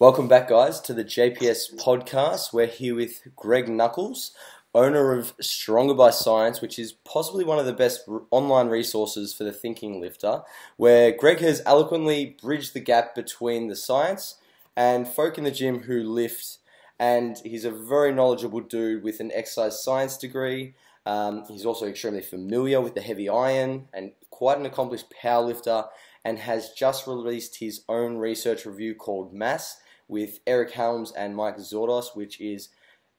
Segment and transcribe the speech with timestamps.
[0.00, 2.54] Welcome back, guys, to the JPS podcast.
[2.54, 4.32] We're here with Greg Nuckols,
[4.74, 9.44] owner of Stronger by Science, which is possibly one of the best online resources for
[9.44, 10.40] the thinking lifter,
[10.78, 14.36] where Greg has eloquently bridged the gap between the science
[14.74, 16.56] and folk in the gym who lift.
[16.98, 20.76] And he's a very knowledgeable dude with an exercise science degree.
[21.04, 25.88] Um, he's also extremely familiar with the heavy iron and quite an accomplished powerlifter
[26.24, 29.78] and has just released his own research review called Mass
[30.10, 32.68] with Eric Helms and Mike Zourdos, which is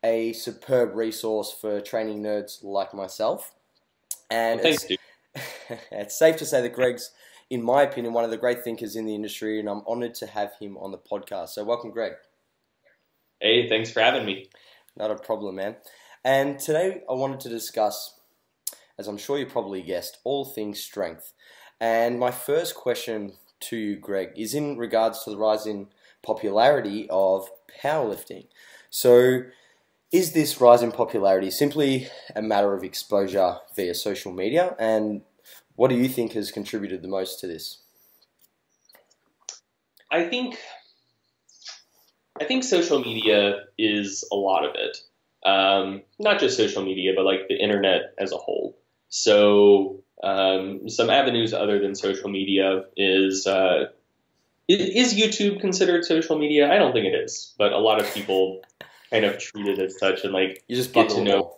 [0.04, 3.54] a superb resource for training nerds like myself.
[4.30, 7.12] And Well, thanks, it's, it's safe to say that Greg's,
[7.50, 10.28] in my opinion, one of the great thinkers in the industry, and I'm honored to
[10.28, 11.50] have him on the podcast.
[11.50, 12.14] So, welcome, Greg.
[13.40, 14.50] Hey, thanks for having me.
[14.98, 15.78] Not a problem, man.
[16.24, 18.20] And today I wanted to discuss,
[19.00, 21.34] as I'm sure you probably guessed, all things strength.
[21.80, 25.88] And my first question to you, Greg, is in regards to the rise in
[26.24, 27.50] popularity of
[27.84, 28.48] powerlifting.
[28.90, 29.44] So,
[30.12, 34.76] is this rise in popularity simply a matter of exposure via social media?
[34.78, 35.22] And
[35.76, 37.80] what do you think has contributed the most to this?
[40.12, 40.58] I think
[42.40, 44.98] I think social media is a lot of it.
[45.46, 48.78] Um, not just social media, but like the internet as a whole.
[49.10, 53.86] So um, some avenues other than social media is uh,
[54.80, 56.72] is YouTube considered social media?
[56.72, 58.62] I don't think it is, but a lot of people
[59.12, 61.56] kind of treat it as such and like You just Get to know.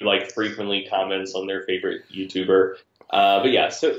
[0.00, 2.76] like frequently comments on their favorite YouTuber.
[3.10, 3.94] Uh, but yeah, so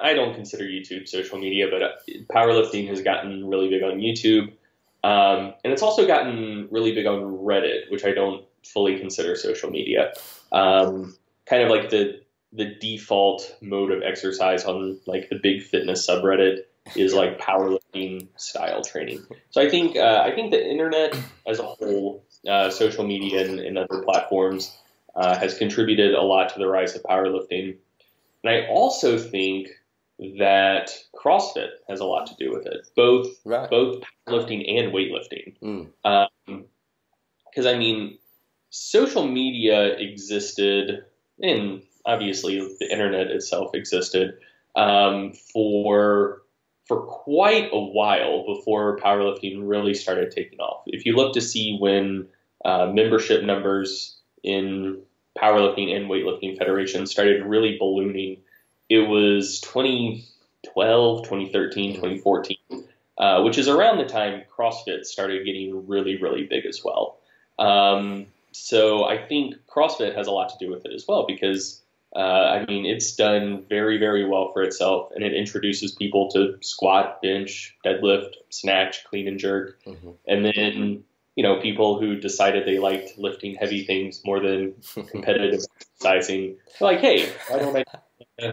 [0.00, 1.90] I don't consider YouTube social media, but uh,
[2.30, 4.52] powerlifting has gotten really big on YouTube,
[5.02, 9.70] um, and it's also gotten really big on Reddit, which I don't fully consider social
[9.70, 10.14] media.
[10.50, 12.22] Um, kind of like the
[12.54, 16.60] the default mode of exercise on like the big fitness subreddit
[16.96, 17.80] is like powerlifting
[18.36, 19.22] style training.
[19.50, 21.16] So I think uh, I think the internet
[21.46, 24.76] as a whole, uh, social media and, and other platforms
[25.16, 27.76] uh, has contributed a lot to the rise of powerlifting.
[28.42, 29.68] And I also think
[30.38, 33.68] that CrossFit has a lot to do with it, both Right.
[33.70, 35.56] both powerlifting and weightlifting.
[35.60, 36.64] Mm.
[37.50, 38.18] Because I mean,
[38.70, 41.04] social media existed,
[41.40, 44.38] and obviously the internet itself existed
[44.76, 46.42] um, for
[46.86, 50.82] for quite a while before powerlifting really started taking off.
[50.86, 52.28] If you look to see when
[52.64, 55.00] uh, membership numbers in
[55.38, 58.38] powerlifting and weightlifting federations started really ballooning,
[58.88, 62.56] it was 2012, 2013, 2014,
[63.18, 67.18] uh, which is around the time CrossFit started getting really, really big as well.
[67.58, 71.82] Um, so I think CrossFit has a lot to do with it as well because
[72.14, 76.56] uh, I mean it's done very, very well for itself, and it introduces people to
[76.60, 80.16] squat, bench, deadlift, snatch, clean and jerk, Mhm.
[80.26, 81.04] and then
[81.36, 84.74] you know people who decided they liked lifting heavy things more than
[85.10, 86.56] competitive exercising.
[86.78, 87.84] They're like, hey, why don't I?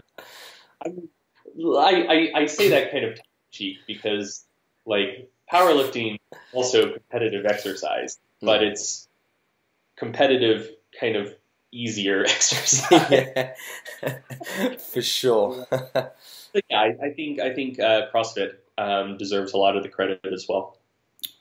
[0.84, 4.44] I, I, I say that kind of tongue-cheek because
[4.86, 6.18] like powerlifting
[6.52, 9.08] also competitive exercise, but it's
[9.96, 11.32] competitive kind of
[11.72, 13.10] easier exercise.
[13.10, 13.54] yeah,
[14.92, 15.66] for sure.
[16.52, 19.88] But yeah, I, I think I think uh, CrossFit um, deserves a lot of the
[19.88, 20.76] credit as well.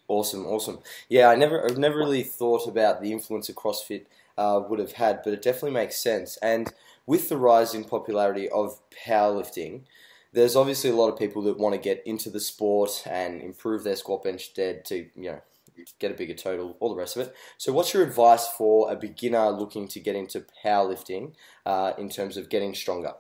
[0.08, 0.80] Awesome, awesome.
[1.10, 4.06] Yeah, I never, I've never really thought about the influence of CrossFit
[4.38, 6.38] uh, would have had, but it definitely makes sense.
[6.38, 6.74] And
[7.06, 9.82] with the rise in popularity of powerlifting,
[10.34, 13.84] there's obviously a lot of people that want to get into the sport and improve
[13.84, 15.42] their squat, bench, dead to you know
[16.00, 17.36] get a bigger total, all the rest of it.
[17.58, 21.34] So, what's your advice for a beginner looking to get into powerlifting
[21.66, 23.14] uh, in terms of getting stronger?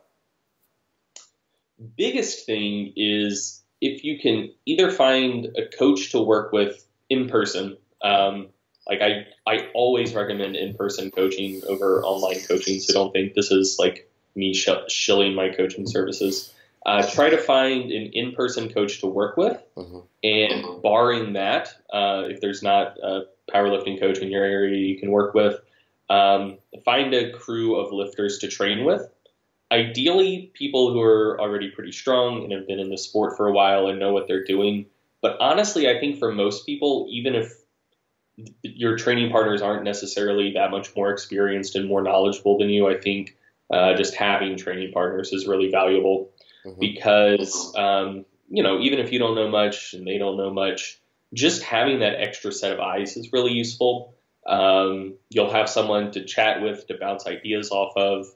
[1.98, 7.78] biggest thing is if you can either find a coach to work with in person.
[8.04, 8.50] Um,
[8.88, 12.80] like I, I always recommend in-person coaching over online coaching.
[12.80, 16.54] So don't think this is like me sh- shilling my coaching services.
[16.86, 20.04] Uh, try to find an in-person coach to work with, Mhm.
[20.24, 25.12] and barring that, uh, if there's not a powerlifting coach in your area you can
[25.12, 25.62] work with,
[26.10, 29.08] um, find a crew of lifters to train with
[29.72, 33.54] ideally people who are already pretty strong and have been in the sport for a
[33.54, 34.86] while and know what they're doing.
[35.22, 37.54] But honestly, I think for most people, even if
[38.64, 42.98] your training partners aren't necessarily that much more experienced and more knowledgeable than you, I
[42.98, 43.38] think
[43.72, 46.31] uh, just having training partners is really valuable
[46.66, 46.80] Mhm.
[46.80, 51.00] because, um, you know, even if you don't know much and they don't know much,
[51.34, 54.14] just having that extra set of eyes is really useful.
[54.46, 58.28] Um, you'll have someone to chat with, to bounce ideas off of,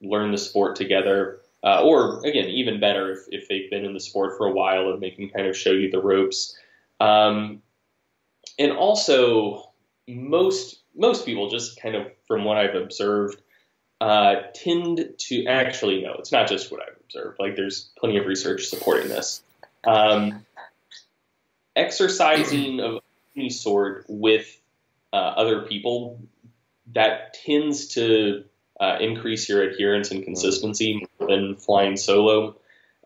[0.00, 1.40] learn the sport together.
[1.62, 4.92] Uh, or again, even better if, if they've been in the sport for a while
[4.92, 6.56] and they can kind of show you the ropes.
[7.00, 7.62] Um,
[8.58, 9.72] and also
[10.08, 13.42] most most people just kind of from what I've observed
[14.00, 17.38] uh, tend to actually no, it's not just what I've observed.
[17.38, 19.42] Like there's plenty of research supporting this.
[19.84, 20.44] Um,
[21.76, 23.00] exercising of
[23.36, 24.60] any sort with
[25.12, 26.20] uh, other people
[26.92, 28.44] that tends to
[28.80, 32.56] uh, increase your adherence and consistency more than flying solo.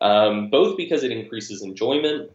[0.00, 2.31] Um, both because it increases enjoyment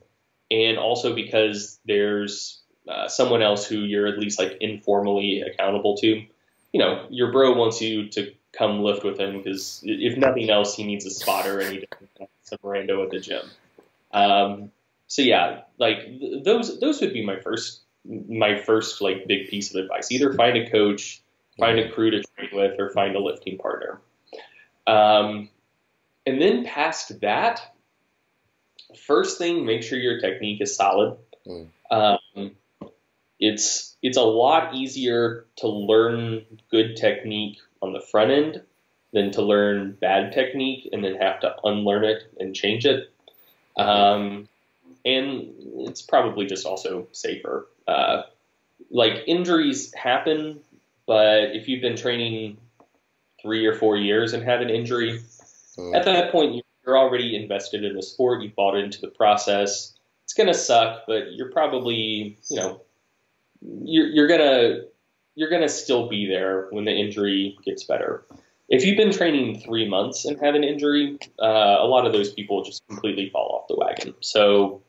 [0.52, 6.26] and also because there's uh, someone else who you're at least like informally accountable to.
[6.74, 10.76] You know, your bro wants you to come lift with him because if nothing else,
[10.76, 13.50] he needs a spotter and he doesn't have some rando at the gym.
[14.12, 14.72] Um,
[15.08, 19.74] so yeah, like th- those those would be my first my first like big piece
[19.74, 20.12] of advice.
[20.12, 21.22] Either find a coach,
[21.58, 24.00] find a crew to train with, or find a lifting partner.
[24.88, 25.50] Um,
[26.26, 27.62] and then past that,
[29.06, 31.18] first thing, make sure your technique is solid.
[31.46, 31.68] Mm.
[31.92, 32.52] Um,
[33.40, 38.62] it's it's a lot easier to learn good technique on the front end
[39.14, 43.12] than to learn bad technique and then have to unlearn it and change it.
[43.78, 44.48] Um,
[45.06, 45.54] and
[45.88, 47.68] it's probably just also safer.
[47.88, 48.24] Uh,
[48.92, 50.60] like injuries happen,
[51.08, 52.58] but if you've been training
[53.42, 55.22] three or four years and have an injury,
[55.78, 55.96] mm.
[55.96, 58.42] at that point you're already invested in the sport.
[58.42, 59.94] You've bought into the process.
[60.24, 62.82] It's gonna suck, but you're probably you know
[63.62, 64.82] you're, you're gonna
[65.40, 68.26] you're gonna still be there when the injury gets better.
[68.68, 72.34] If you've been training three months and have an injury, uh, a lot of those
[72.34, 74.16] people just completely fall off the wagon.
[74.20, 74.82] So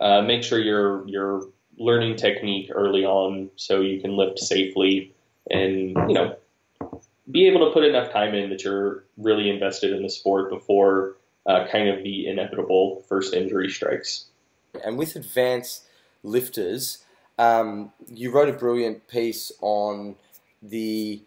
[0.00, 1.42] uh, make sure you're you're
[1.76, 5.14] learning technique early on so you can lift safely
[5.50, 6.36] and you know
[7.30, 11.16] be able to put enough time in that you're really invested in the sport before
[11.44, 14.24] uh, kind of the inevitable first injury strikes.
[14.82, 15.84] And with advanced
[16.22, 17.04] lifters,
[17.38, 20.16] um, you wrote a brilliant piece on
[20.62, 21.22] the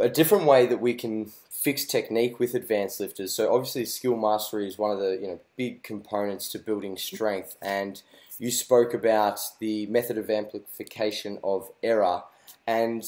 [0.00, 3.32] a different way that we can fix technique with advanced lifters.
[3.32, 7.56] So obviously, skill mastery is one of the you know big components to building strength.
[7.62, 8.02] And
[8.38, 12.24] you spoke about the method of amplification of error.
[12.66, 13.04] And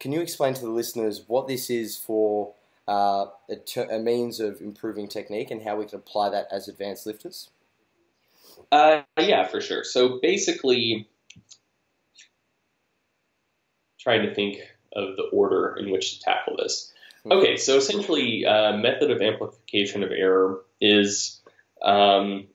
[0.00, 2.54] can you explain to the listeners what this is for
[2.88, 6.68] uh, a, ter- a, means of improving technique and how we can apply that as
[6.68, 7.50] advanced lifters?
[8.72, 9.84] Uh, yeah, for sure.
[9.84, 11.06] So basically,
[14.08, 14.58] trying to think
[14.94, 16.94] of the order in which to tackle this.
[17.24, 17.32] Hmm.
[17.32, 21.42] Okay, so essentially, uh, method of amplification of error is
[21.82, 22.46] um,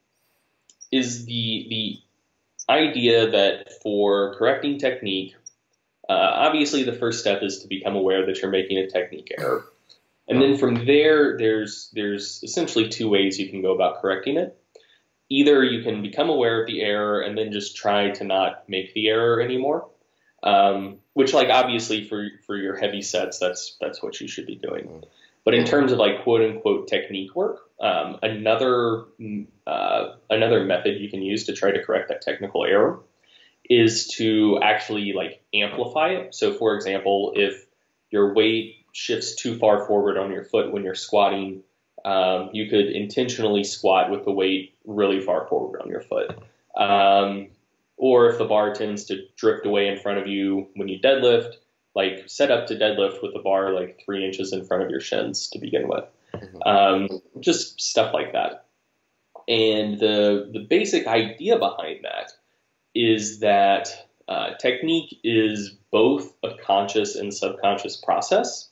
[0.91, 1.99] is the the
[2.73, 5.35] idea that for correcting technique,
[6.09, 9.65] uh, obviously the first step is to become aware that you're making a technique error,
[10.27, 14.57] and then from there, there's there's essentially two ways you can go about correcting it.
[15.29, 18.93] Either you can become aware of the error and then just try to not make
[18.93, 19.87] the error anymore,
[20.43, 24.55] um, which like obviously for for your heavy sets, that's that's what you should be
[24.55, 24.85] doing.
[24.85, 25.03] Mm.
[25.45, 29.05] But in terms of like quote unquote technique work, um, another
[29.67, 33.01] uh, another method you can use to try to correct that technical error
[33.69, 36.35] is to actually like amplify it.
[36.35, 37.65] So for example, if
[38.09, 41.63] your weight shifts too far forward on your foot when you're squatting,
[42.05, 46.37] um, you could intentionally squat with the weight really far forward on your foot.
[46.75, 47.49] Um,
[47.97, 51.53] or if the bar tends to drift away in front of you when you deadlift,
[51.95, 54.99] like set up to deadlift with the bar like three inches in front of your
[54.99, 56.05] shins to begin with.
[56.33, 56.61] Mm-hmm.
[56.65, 58.65] Um, just stuff like that.
[59.47, 62.31] And the the basic idea behind that
[62.95, 63.89] is that
[64.27, 68.71] uh, technique is both a conscious and subconscious process.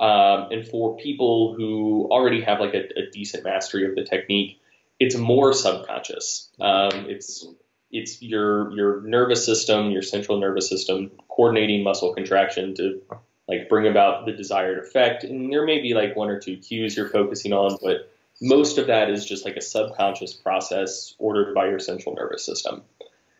[0.00, 4.60] Um, and for people who already have like a, a, decent mastery of the technique,
[4.98, 6.50] it's more subconscious.
[6.60, 7.46] Um, it's
[7.92, 13.02] it's your your nervous system, your central nervous system, coordinating muscle contraction to
[13.48, 15.24] like bring about the desired effect.
[15.24, 18.86] And there may be like one or two cues you're focusing on, but most of
[18.86, 22.82] that is just like a subconscious process ordered by your central nervous system.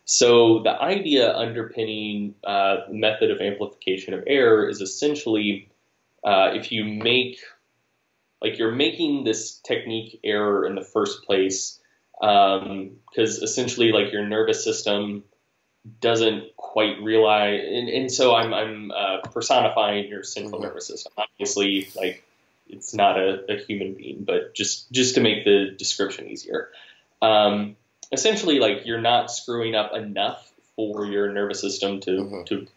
[0.04, 5.68] So the idea underpinning uh, method of amplification of error is essentially
[6.24, 7.38] uh, if you make
[8.42, 11.78] like you're making this technique error in the first place
[12.22, 15.24] because um, essentially like your nervous system
[16.00, 20.68] doesn't quite realize and, and so I'm, I'm uh, personifying your central mm-hmm.
[20.68, 22.22] nervous system obviously like
[22.68, 26.68] it's not a, a, human being but just just to make the description easier
[27.20, 27.74] um,
[28.12, 32.44] essentially like you're not screwing up enough for your nervous system to mm-hmm.
[32.44, 32.68] to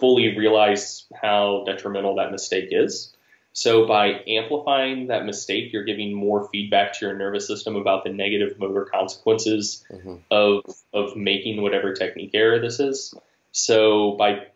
[0.00, 3.14] fully realize how detrimental that mistake is
[3.58, 8.10] so by amplifying that mistake, you're giving more feedback to your nervous system about the
[8.10, 10.14] negative motor consequences mm-hmm.
[10.30, 10.62] of
[10.92, 13.12] of making whatever technique error this is.
[13.50, 14.46] So by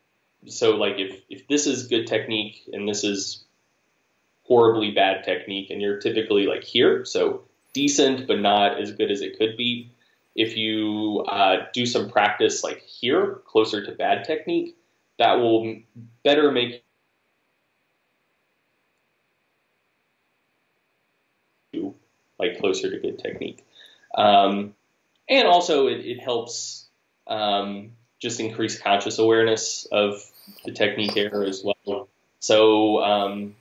[0.46, 3.42] so like if if this is good technique and this is
[4.44, 7.42] horribly bad technique and you're typically like here, so
[7.74, 9.90] decent but not as good as it could be.
[10.36, 14.76] If you uh, do some practice like here, closer to bad technique,
[15.18, 15.80] that will
[16.22, 16.84] better make
[21.72, 21.94] you
[22.42, 23.64] like closer to good technique.
[24.16, 24.74] Um,
[25.28, 26.86] and also it, it helps
[27.26, 30.22] um, just increase conscious awareness of
[30.64, 32.08] the technique error as well.
[32.40, 33.54] So um,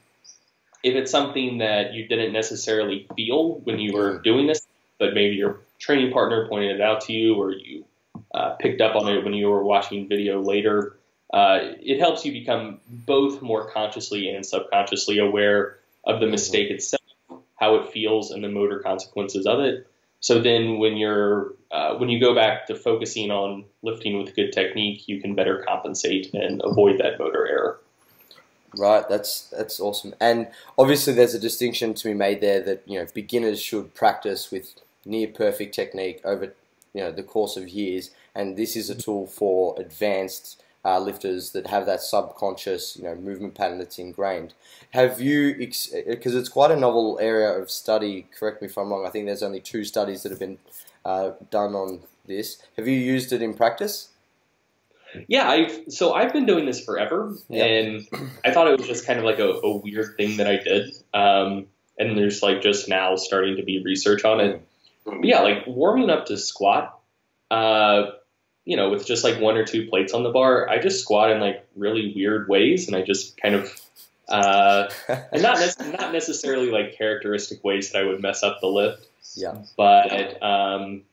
[0.84, 4.66] if it's something that you didn't necessarily feel when you were doing this,
[5.00, 7.86] but maybe your training partner pointed it out to you or you
[8.34, 10.98] uh, picked up on it when you were watching video later,
[11.34, 17.01] uh, it helps you become both more consciously and subconsciously aware of the mistake itself,
[17.62, 19.88] how it feels, and the motor consequences of it.
[20.20, 24.52] So then, when you're uh, when you go back to focusing on lifting with good
[24.52, 27.80] technique, you can better compensate and avoid that motor error.
[28.78, 30.14] Right, that's that's awesome.
[30.20, 34.52] And obviously, there's a distinction to be made there that you know beginners should practice
[34.52, 34.74] with
[35.06, 36.54] near perfect technique over
[36.94, 41.52] you know the course of years, and this is a tool for advanced uh, lifters
[41.52, 44.54] that have that subconscious you know movement pattern that's ingrained.
[44.92, 48.28] Have you because it's quite a novel area of study?
[48.38, 49.06] Correct me if I'm wrong.
[49.06, 50.58] I think there's only two studies that have been
[51.06, 52.62] uh, done on this.
[52.78, 54.10] Have you used it in practice?
[55.28, 57.68] Yeah, I've so I've been doing this forever, yep.
[57.68, 58.08] and
[58.46, 60.94] I thought it was just kind of like a, a weird thing that I did.
[61.14, 64.66] Um, and there's like just now starting to be research on it.
[65.06, 67.00] But yeah, like warming up to squat,
[67.50, 68.12] uh,
[68.66, 71.32] you know, with just like one or two plates on the bar, I just squat
[71.32, 73.82] in like really weird ways, and I just kind of,
[74.30, 74.90] uh,
[75.32, 79.08] and not ne- not necessarily like characteristic ways that I would mess up the lift.
[79.36, 79.56] Yeah.
[79.78, 81.04] But um,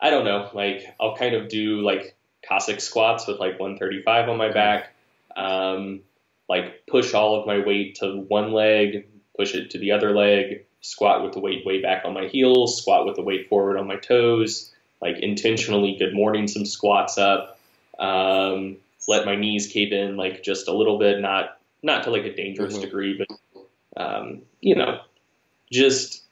[0.00, 2.16] I don't know, like I'll kind of do like
[2.48, 4.94] Cossack squats with like 135 on my back.
[5.36, 6.00] Um,
[6.48, 10.66] like push all of my weight to one leg, push it to the other leg,
[10.80, 13.86] squat with the weight way back on my heels, squat with the weight forward on
[13.86, 17.58] my toes, like intentionally good morning some squats up,
[17.98, 18.76] um,
[19.08, 22.34] let my knees cave in like just a little bit, not not to like a
[22.34, 22.82] dangerous mm-hmm.
[22.82, 23.62] degree, but
[23.96, 25.00] um, you know,
[25.70, 26.22] just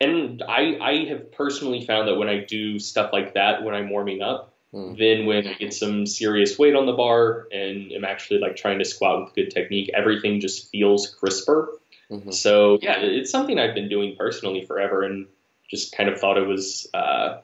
[0.00, 3.90] and I I have personally found that when I do stuff like that when I'm
[3.90, 4.98] warming up, Mm.
[4.98, 8.78] Then when I get some serious weight on the bar and am actually like trying
[8.78, 11.76] to squat with good technique, everything just feels crisper.
[12.10, 12.30] Mm-hmm.
[12.30, 15.26] So yeah, it's something I've been doing personally forever and
[15.68, 17.38] just kind of thought it was uh,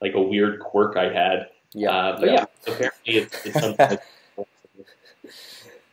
[0.00, 1.50] like a weird quirk I had.
[1.72, 3.98] Yeah, uh, but yeah, yeah apparently it's, it's something.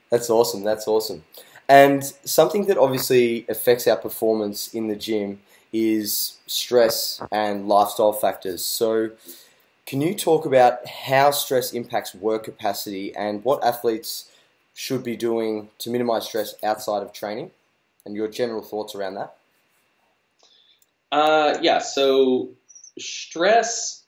[0.10, 0.64] That's awesome.
[0.64, 1.24] That's awesome.
[1.68, 5.40] And something that obviously affects our performance in the gym
[5.72, 8.64] is stress and lifestyle factors.
[8.64, 9.12] So
[9.86, 14.30] can you talk about how stress impacts work capacity and what athletes
[14.74, 17.52] should be doing to minimize stress outside of training
[18.06, 19.36] and your general thoughts around that?
[21.12, 22.50] Uh, yeah, so
[23.00, 24.06] stress,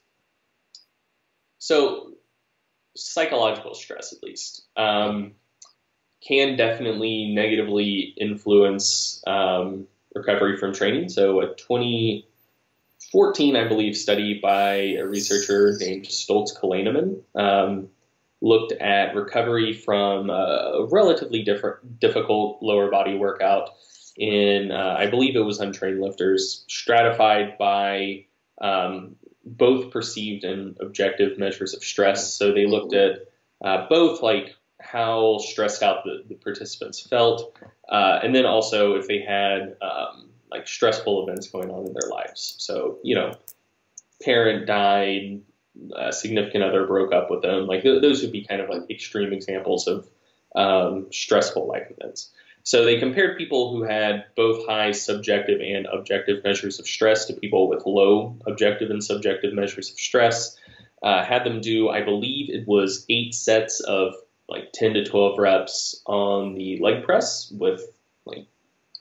[1.57, 2.11] so
[2.95, 5.33] psychological stress at least, um,
[6.25, 11.09] can definitely negatively influence um, recovery from training.
[11.09, 17.89] So a 2014, I believe, study by a researcher named Stults-Kolehmainen um,
[18.41, 23.69] looked at recovery from a relatively different, difficult lower body workout
[24.17, 28.25] in, uh, I believe it was untrained lifters, stratified by
[28.61, 32.33] um, both perceived and objective measures of stress.
[32.33, 33.27] So they looked at
[33.63, 37.57] uh, both like how stressed out the, the participants felt,
[37.89, 42.09] uh, and then also if they had um, like stressful events going on in their
[42.09, 42.55] lives.
[42.59, 43.33] So, you know,
[44.23, 45.41] parent died,
[46.11, 47.67] significant other broke up with them.
[47.67, 50.07] Like th- those would be kind of like extreme examples of
[50.55, 52.31] um, stressful life events.
[52.65, 57.33] So they compared people who had both high subjective and objective measures of stress to
[57.33, 60.57] people with low objective and subjective measures of stress.
[61.03, 64.15] Uh, had them do, I believe it was eight sets of
[64.49, 67.83] like 10 to 12 reps on the leg press with
[68.25, 68.47] like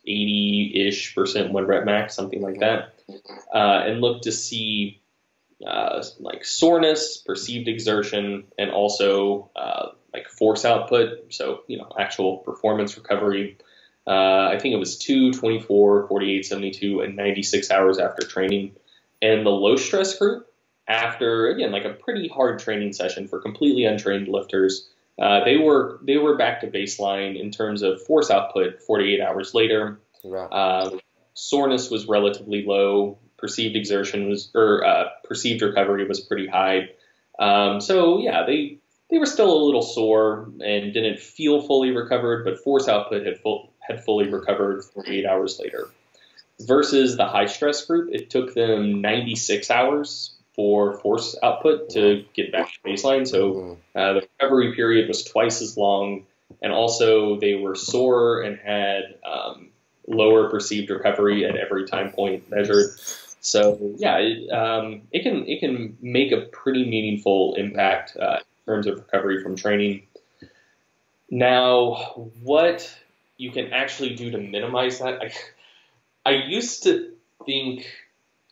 [0.07, 2.95] 80-ish percent one rep max, something like that,
[3.55, 5.01] uh, and look to see
[5.67, 11.33] uh, like soreness, perceived exertion, and also uh, like force output.
[11.33, 13.59] So you know actual performance recovery.
[14.07, 18.77] Uh, I think it was 2, 24, 48, 72, and 96 hours after training.
[19.23, 20.47] And the low stress group,
[20.87, 26.01] after again like a pretty hard training session for completely untrained lifters, uh, they were
[26.03, 30.01] they were back to baseline in terms of force output 48 hours later.
[30.23, 30.47] Right.
[30.47, 30.99] Uh,
[31.35, 33.19] soreness was relatively low.
[33.37, 36.91] Perceived exertion was or uh, perceived recovery was pretty high.
[37.39, 38.79] Um, so yeah, they
[39.11, 43.39] they were still a little sore and didn't feel fully recovered, but force output had
[43.41, 45.89] full, had fully recovered 48 hours later.
[46.61, 52.53] Versus the high stress group, it took them 96 hours for force output to get
[52.53, 53.27] back to baseline.
[53.27, 53.99] So mm-hmm.
[53.99, 56.27] uh, the recovery period was twice as long,
[56.63, 59.71] and also they were sore and had um,
[60.07, 62.87] lower perceived recovery at every time point measured.
[63.41, 68.87] So yeah, it, um, it can it can make a pretty meaningful impact uh, terms
[68.87, 70.07] of recovery from training.
[71.31, 72.93] Now, what
[73.37, 75.33] you can actually do to minimize that, I,
[76.25, 77.13] I used to
[77.45, 77.87] think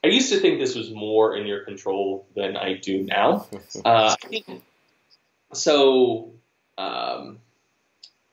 [0.04, 3.47] I used to think this was more in your control than I do now.
[3.85, 4.16] Uh,
[5.52, 6.33] so.
[6.78, 7.38] Um,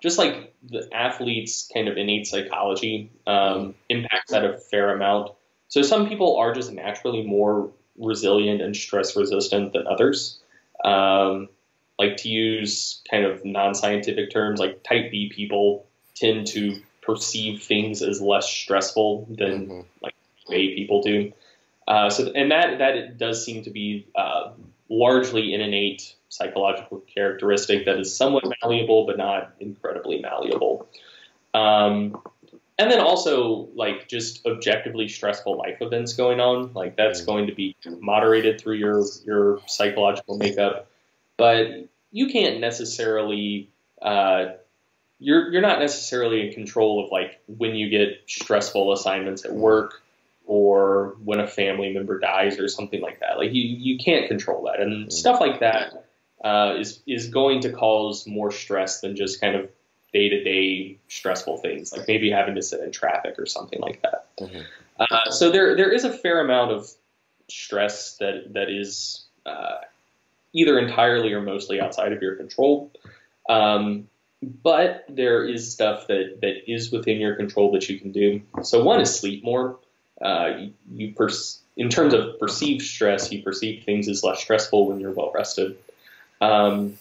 [0.01, 5.31] just like the athlete's kind of innate psychology um, impacts that a fair amount.
[5.67, 10.39] So some people are just naturally more resilient and stress resistant than others.
[10.83, 11.50] Um,
[12.00, 18.01] like to use kind of non-scientific terms, like type B people tend to perceive things
[18.01, 19.82] as less stressful than mm-hmm.
[20.01, 20.15] like
[20.50, 21.34] A people do.
[21.88, 24.51] Uh, so, and that that does seem to be uh,
[24.89, 30.88] largely an innate psychological characteristic that is somewhat malleable, but not incredibly malleable.
[31.53, 32.22] Um,
[32.77, 37.53] and then also like just objectively stressful life events going on, like that's going to
[37.53, 40.88] be moderated through your your psychological makeup,
[41.39, 43.69] but you can't necessarily.
[44.01, 44.53] Uh,
[45.19, 50.01] you're you're not necessarily in control of like when you get stressful assignments at work
[50.46, 53.38] or when a family member dies or something like that.
[53.38, 55.10] Like you, you can't control that, and mm-hmm.
[55.10, 56.05] stuff like that
[56.43, 59.69] uh, is is going to cause more stress than just kind of
[60.13, 64.02] day to day stressful things, like maybe having to sit in traffic or something like
[64.02, 64.28] that.
[64.39, 64.62] Mm-hmm.
[64.99, 66.89] Uh, so there there is a fair amount of
[67.49, 69.78] stress that that is uh,
[70.53, 72.91] either entirely or mostly outside of your control.
[73.47, 74.07] Um,
[74.41, 78.41] but there is stuff that, that is within your control that you can do.
[78.63, 79.79] So one is sleep more
[80.21, 81.29] uh, you, per-
[81.77, 85.77] in terms of perceived stress, you perceive things as less stressful when you're well rested.
[86.41, 86.97] Um,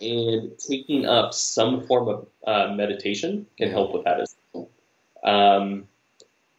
[0.00, 4.68] and taking up some form of uh, meditation can help with that as well.
[5.24, 5.88] Um,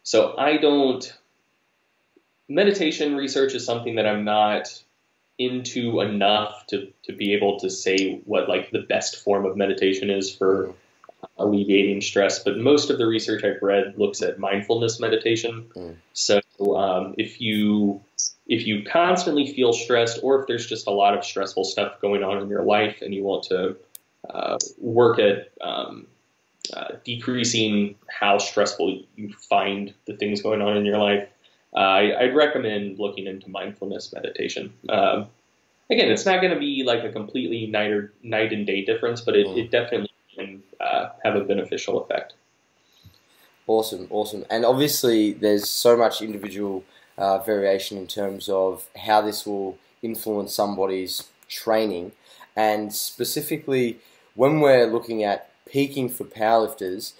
[0.02, 1.12] so I don't.
[2.48, 4.82] Meditation research is something that I'm not
[5.40, 10.10] into enough to, to be able to say what like the best form of meditation
[10.10, 10.74] is for
[11.38, 12.44] alleviating stress.
[12.44, 15.66] But most of the research I've read looks at mindfulness meditation.
[15.74, 15.96] Mm.
[16.12, 16.40] So
[16.76, 18.02] um, if you
[18.46, 22.22] if you constantly feel stressed, or if there's just a lot of stressful stuff going
[22.22, 23.76] on in your life, and you want to
[24.28, 26.06] uh, work at um,
[26.74, 31.26] uh, decreasing how stressful you find the things going on in your life,
[31.74, 34.72] I, would recommend looking into mindfulness meditation.
[34.88, 35.28] Um,
[35.90, 39.20] again, it's not going to be like a completely night or night and day difference,
[39.20, 39.58] but it, mm.
[39.58, 42.34] it definitely can uh, have a beneficial effect.
[43.66, 44.44] Awesome, awesome.
[44.50, 46.84] And obviously, there's so much individual
[47.16, 52.12] uh, variation in terms of how this will influence somebody's training.
[52.56, 54.00] And specifically,
[54.34, 57.12] when we're looking at peaking for powerlifters,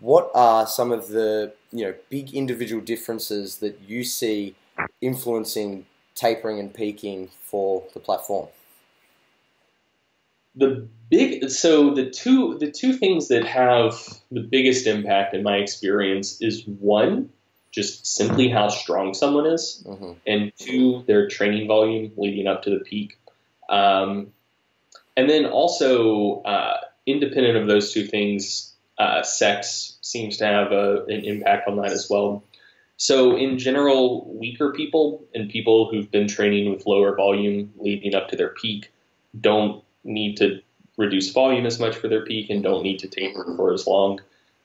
[0.00, 4.54] what are some of the you know big individual differences that you see
[5.00, 8.48] influencing tapering and peaking for the platform?
[10.54, 13.94] the big so the two the two things that have
[14.30, 17.30] the biggest impact in my experience is one
[17.70, 20.12] just simply how strong someone is mm-hmm.
[20.26, 23.18] and two their training volume leading up to the peak
[23.68, 24.32] um,
[25.16, 31.04] and then also uh, independent of those two things uh, sex seems to have a,
[31.04, 32.42] an impact on that as well
[32.96, 38.28] so in general weaker people and people who've been training with lower volume leading up
[38.28, 38.92] to their peak
[39.40, 40.60] don't need to
[40.96, 44.20] reduce volume as much for their peak and don't need to taper for as long.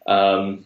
[0.06, 0.66] Um,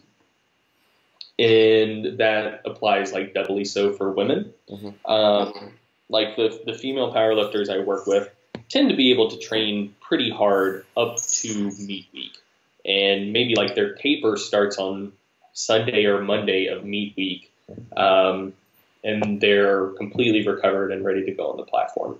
[1.38, 4.52] and that applies like doubly so for women.
[4.68, 5.10] Mm-hmm.
[5.10, 5.72] Um,
[6.08, 8.28] like the, the female powerlifters I work with
[8.68, 12.36] tend to be able to train pretty hard up to meet week.
[12.84, 15.12] And maybe like their taper starts on
[15.52, 17.52] Sunday or Monday of meet week.
[17.96, 18.54] Um,
[19.02, 22.18] and they're completely recovered and ready to go on the platform.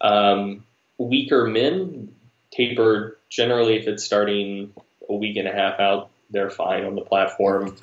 [0.00, 0.64] Um,
[0.98, 2.14] weaker men
[2.50, 4.72] taper generally if it's starting
[5.08, 7.76] a week and a half out they're fine on the platform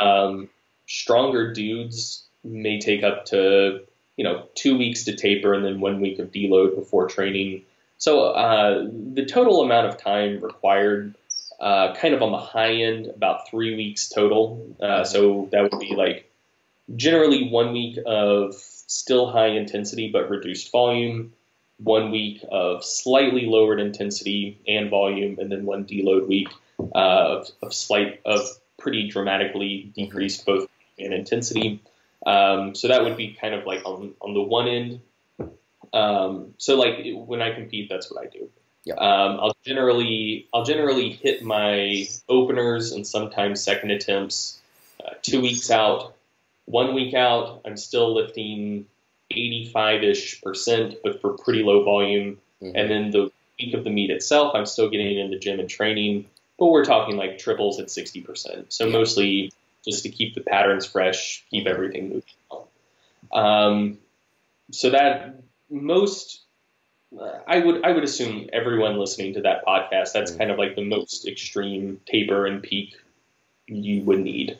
[0.00, 0.48] um,
[0.86, 3.80] stronger dudes may take up to
[4.16, 7.62] you know two weeks to taper and then one week of deload before training
[7.98, 11.14] so uh, the total amount of time required
[11.60, 15.80] uh, kind of on the high end about three weeks total uh, so that would
[15.80, 16.30] be like
[16.96, 21.32] generally one week of still high intensity but reduced volume
[21.78, 26.48] one week of slightly lowered intensity and volume, and then one deload week
[26.80, 28.40] uh, of, of slight of
[28.78, 31.80] pretty dramatically decreased both in intensity.
[32.26, 35.00] Um, so that would be kind of like on on the one end.
[35.92, 38.50] Um, so like when I compete, that's what I do.
[38.96, 44.60] Um, I'll generally I'll generally hit my openers and sometimes second attempts
[45.04, 46.14] uh, two weeks out.
[46.66, 48.86] One week out, I'm still lifting
[49.30, 52.38] 85 ish percent, but for pretty low volume.
[52.62, 52.72] Mhm.
[52.74, 55.68] And then the week of the meet itself, I'm still getting in the gym and
[55.68, 56.26] training,
[56.58, 58.72] but we're talking like triples at 60%.
[58.72, 58.92] So Yeah.
[58.92, 59.52] mostly
[59.86, 62.22] just to keep the patterns fresh, keep everything moving.
[63.32, 63.98] Um,
[64.70, 65.36] so that
[65.70, 66.40] most,
[67.46, 70.38] I would I would assume everyone listening to that podcast, that's Mm.
[70.38, 72.94] kind of like the most extreme taper and peak
[73.66, 74.58] you would need.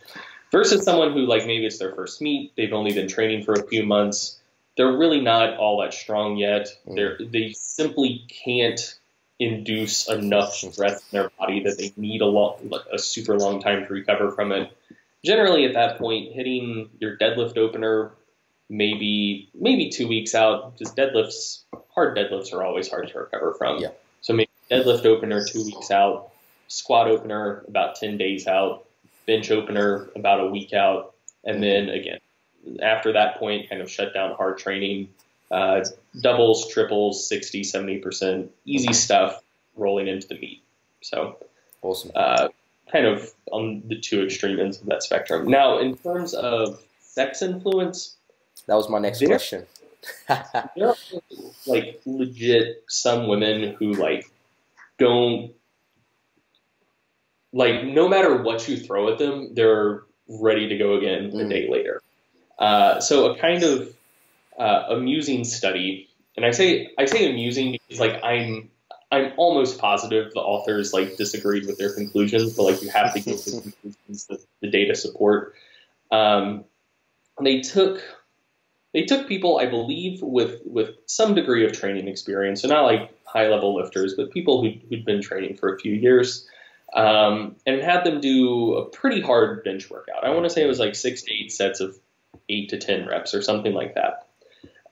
[0.50, 3.66] Versus someone who like maybe it's their first meet, they've only been training for a
[3.66, 4.38] few months,
[4.76, 6.68] they're really not all that strong yet.
[6.86, 6.94] Mm.
[6.96, 8.98] They're they simply can't
[9.38, 13.60] induce enough stress in their body that they need a long, like a super long
[13.60, 14.72] time to recover from it.
[15.24, 18.12] Generally, at that point, hitting your deadlift opener
[18.68, 21.62] maybe maybe two weeks out because deadlifts
[21.94, 23.78] hard deadlifts are always hard to recover from.
[23.80, 23.90] Yeah.
[24.20, 26.30] So maybe deadlift opener two weeks out,
[26.68, 28.84] squat opener about ten days out,
[29.26, 32.18] bench opener about a week out, and then again
[32.82, 35.08] after that point, kind of shut down hard training,
[35.50, 35.84] uh,
[36.20, 39.42] doubles, triples, 60, 70%, easy stuff
[39.76, 40.62] rolling into the meet.
[41.00, 41.38] So,
[41.82, 42.10] Awesome.
[42.14, 42.48] uh,
[42.90, 45.48] kind of on the two extreme ends of that spectrum.
[45.48, 48.16] Now, in terms of sex influence,
[48.66, 49.66] That was my next There- question.
[50.28, 50.94] there are
[51.66, 54.30] like legit some women who like
[54.98, 55.52] don't
[57.52, 61.50] like no matter what you throw at them, they're ready to go again a Mm.
[61.50, 62.02] day later.
[62.58, 63.94] Uh, so a kind of
[64.58, 68.70] uh, amusing study, and I say I say amusing because like I'm
[69.10, 73.20] I'm almost positive the authors like disagreed with their conclusions, but like you have to
[73.20, 73.50] give the
[73.82, 75.54] conclusions that the data support.
[76.10, 76.64] Um,
[77.42, 78.02] they took
[78.92, 83.10] they took people, I believe, with with some degree of training experience, so not like
[83.24, 86.48] high level lifters, but people who, who'd been training for a few years,
[86.94, 90.24] um, and had them do a pretty hard bench workout.
[90.24, 91.98] I want to say it was like six to eight sets of
[92.48, 94.26] eight to ten reps or something like that.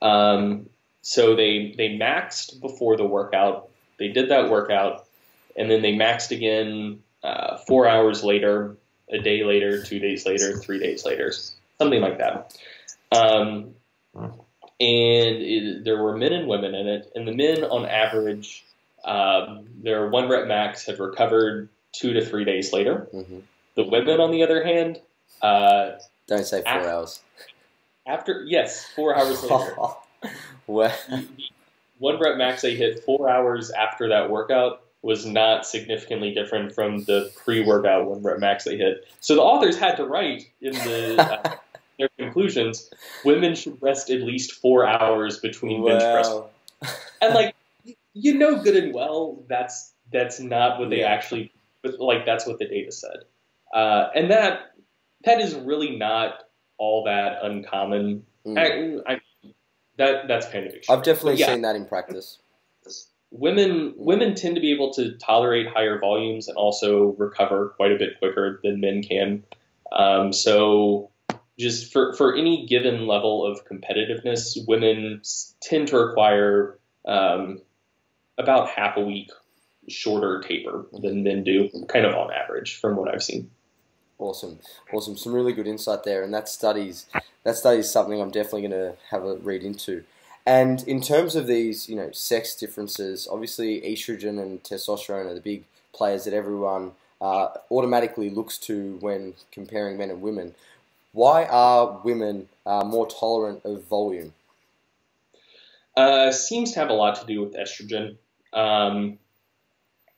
[0.03, 0.69] Um,
[1.01, 3.71] so they they maxed before the workout.
[3.99, 5.07] They did that workout,
[5.57, 8.77] and then they maxed again uh, four hours later,
[9.11, 11.33] a day later, two days later, three days later,
[11.79, 12.55] something like that.
[13.11, 13.75] Um,
[14.17, 14.33] and
[14.81, 18.65] it, there were men and women in it, and the men, on average,
[19.05, 23.09] um, their one rep max had recovered two to three days later.
[23.13, 23.39] hmm
[23.75, 25.01] The women, on the other hand,
[25.43, 25.93] uh,
[26.27, 27.21] Don't say four After- hours.
[28.07, 29.77] after yes, four hours later,
[30.67, 30.93] well,
[31.99, 37.05] one rep max they hit four hours after that workout was not significantly different from
[37.05, 39.07] the pre-workout one rep max they hit.
[39.21, 41.57] So the authors had to write in the uh,
[41.99, 42.91] their conclusions,
[43.25, 46.31] women should rest at least four hours between bench press.
[47.21, 47.55] And like,
[48.13, 51.09] you know, good and well, that's that's not what they Yeah.
[51.13, 51.53] actually,
[51.99, 53.25] like that's what the data said,
[53.75, 54.73] uh, and that
[55.25, 56.45] that is really not
[56.79, 58.25] all that uncommon.
[58.47, 59.03] Mm.
[59.07, 59.21] I, I,
[59.99, 60.99] that that's kind of extreme.
[60.99, 62.39] I've definitely yeah, seen that in practice.
[63.31, 67.97] women women tend to be able to tolerate higher volumes and also recover quite a
[67.97, 69.45] bit quicker than men can.
[69.93, 71.11] Um, so
[71.59, 75.23] just for, for any given level of competitiveness, women
[75.61, 77.61] tend to require um,
[78.39, 79.31] about half a week
[79.89, 83.51] shorter taper than men do, kind of on average from what I've seen.
[84.19, 84.59] Awesome,
[84.93, 85.17] awesome.
[85.17, 87.07] Some really good insight there, and that studies
[87.45, 90.05] that study is something I'm definitely going to have a read into.
[90.47, 95.41] And in terms of these, you know, sex differences, obviously estrogen and testosterone are the
[95.41, 100.55] big players that everyone uh, automatically looks to when comparing men and women.
[101.17, 104.35] Why are women uh, more tolerant of volume?
[105.97, 108.19] Uh, seems to have a lot to do with estrogen.
[108.53, 109.19] Um,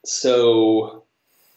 [0.04, 1.04] so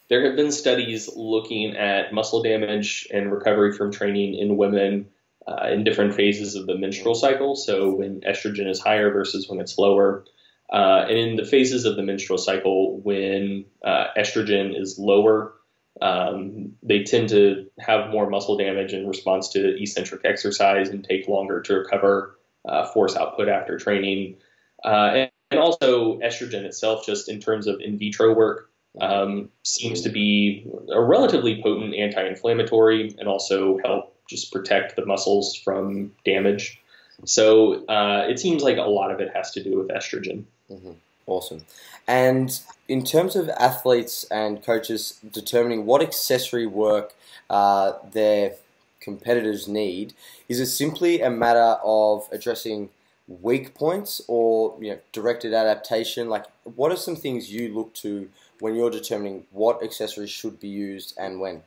[0.10, 5.08] there have been studies looking at muscle damage and recovery from training in women
[5.47, 7.56] uh, in different phases of the menstrual cycle.
[7.56, 10.23] So when estrogen is higher versus when it's lower.
[10.71, 15.56] Uh, and in the phases of the menstrual cycle, when uh, estrogen is lower,
[15.99, 21.27] um, they tend to have more muscle damage in response to eccentric exercise and take
[21.27, 24.38] longer to recover uh, force output after training.
[24.84, 28.69] Uh, and, also, estrogen itself, just in terms of in vitro work,
[29.01, 35.06] um, seems to be a relatively potent anti inflammatory and also help just protect the
[35.06, 36.80] muscles from damage.
[37.25, 40.45] So uh, it seems like a lot of it has to do with estrogen.
[40.69, 40.91] Mm-hmm.
[41.32, 41.63] Awesome.
[42.10, 47.13] And in terms of athletes and coaches determining what accessory work
[47.50, 48.56] uh, their
[49.00, 50.13] competitors need,
[50.50, 52.89] is it simply a matter of addressing
[53.30, 56.28] weak points or you know, directed adaptation?
[56.28, 58.28] Like, what are some things you look to
[58.60, 61.63] when you're determining what accessories should be used and when?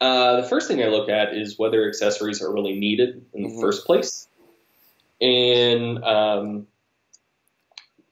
[0.00, 3.48] Uh, the first thing I look at is whether accessories are really needed in the
[3.48, 3.60] mm-hmm.
[3.60, 4.28] first place.
[5.20, 6.68] And um,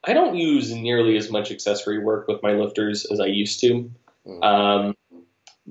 [0.06, 3.90] I don't use nearly as much accessory work with my lifters as I used to.
[4.26, 4.42] Mm-hmm.
[4.42, 4.94] Um,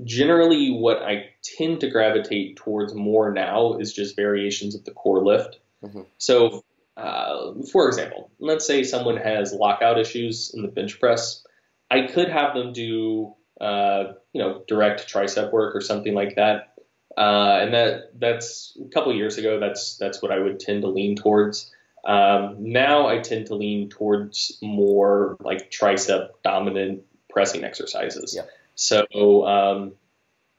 [0.04, 5.24] generally, what I tend to gravitate towards more now is just variations of the core
[5.24, 5.60] lift.
[5.84, 6.02] Mm-hmm.
[6.18, 6.64] So,
[6.98, 11.44] uh, for example, let's say someone has lockout issues in the bench press.
[11.90, 16.74] I could have them do, uh, you know, direct tricep work or something like that.
[17.18, 19.60] Uh, and that that's a couple years ago.
[19.60, 21.72] That's that's what I would tend to lean towards.
[22.06, 28.34] Um, now I tend to lean towards more like tricep dominant pressing exercises.
[28.36, 28.46] Yeah.
[28.76, 29.94] So, um,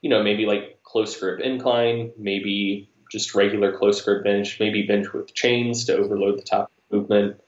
[0.02, 5.12] you know, maybe like close grip incline, maybe just regular close grip bench, maybe bench
[5.12, 7.40] with chains to overload the top movement,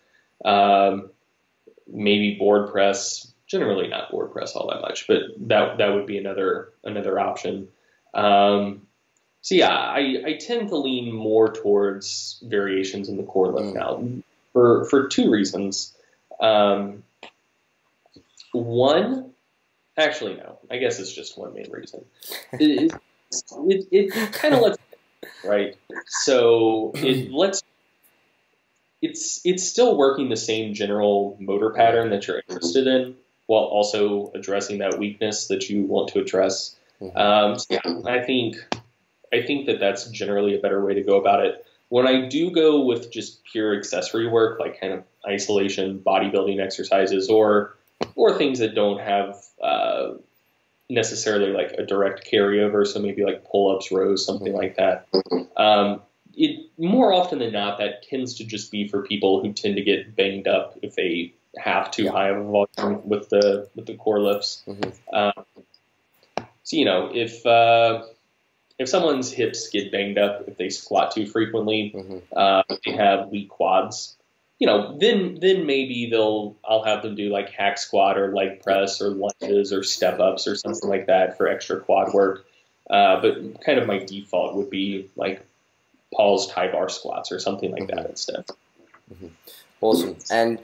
[0.44, 1.10] um,
[1.86, 3.32] maybe board press.
[3.46, 7.68] Generally, not board press all that much, but that that would be another another option.
[8.12, 8.87] Um,
[9.42, 13.74] so yeah, I, I tend to lean more towards variations in the core lift mm.
[13.74, 14.22] now
[14.52, 15.94] for for two reasons.
[16.40, 17.02] Um,
[18.52, 19.32] one,
[19.96, 22.04] actually no, I guess it's just one main reason.
[22.52, 22.92] It,
[23.68, 24.78] it, it, it kind of lets
[25.44, 25.76] right?
[26.06, 27.62] So it lets
[29.02, 34.30] it's it's still working the same general motor pattern that you're interested in, while also
[34.34, 36.76] addressing that weakness that you want to address.
[37.00, 37.16] Mm-hmm.
[37.16, 38.56] Um, so yeah, I think
[39.32, 41.64] I think that that's generally a better way to go about it.
[41.88, 47.28] When I do go with just pure accessory work, like kind of isolation, bodybuilding exercises,
[47.28, 47.76] or
[48.14, 50.12] or things that don't have uh,
[50.90, 55.06] necessarily like a direct carryover, so maybe like pull-ups, rows, something like that.
[55.56, 56.02] Um,
[56.34, 59.82] it more often than not that tends to just be for people who tend to
[59.82, 62.12] get banged up if they have too yeah.
[62.12, 62.44] high of a
[62.76, 64.62] volume with the with the core lifts.
[64.66, 65.14] Mm-hmm.
[65.14, 65.44] Um,
[66.62, 68.04] so you know if uh,
[68.78, 72.18] if someone's hips get banged up if they squat too frequently, mm-hmm.
[72.36, 74.18] uh, they have weak quads
[74.58, 78.62] you know, then then maybe they'll I'll have them do like hack squat or leg
[78.62, 82.44] press or lunges or step ups or something like that for extra quad work.
[82.90, 85.44] Uh, but kind of my default would be like
[86.12, 88.44] pause high bar squats or something like that instead.
[89.12, 89.28] Mm-hmm.
[89.80, 90.16] Awesome.
[90.30, 90.58] And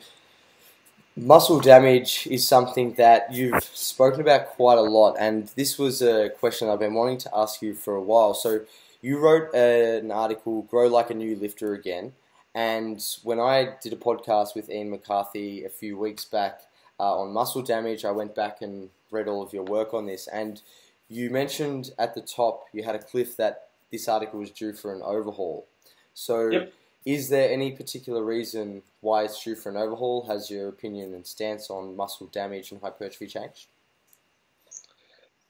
[1.16, 6.31] muscle damage is something that you've spoken about quite a lot, and this was a
[6.40, 8.35] question I've been wanting to ask you for a while.
[8.35, 8.61] So
[9.00, 12.12] you wrote an article, "Grow Like a New Lifter Again."
[12.55, 16.61] And when I did a podcast with Ian McCarthy a few weeks back
[17.00, 20.29] uh, on muscle damage, I went back and read all of your work on this.
[20.29, 20.62] And
[21.09, 24.94] you mentioned at the top you had a cliff that this article was due for
[24.94, 25.66] an overhaul.
[26.14, 26.72] So, yep.
[27.05, 30.27] Is there any particular reason why it's due for an overhaul?
[30.27, 33.67] Has your opinion and stance on muscle damage and hypertrophy changed?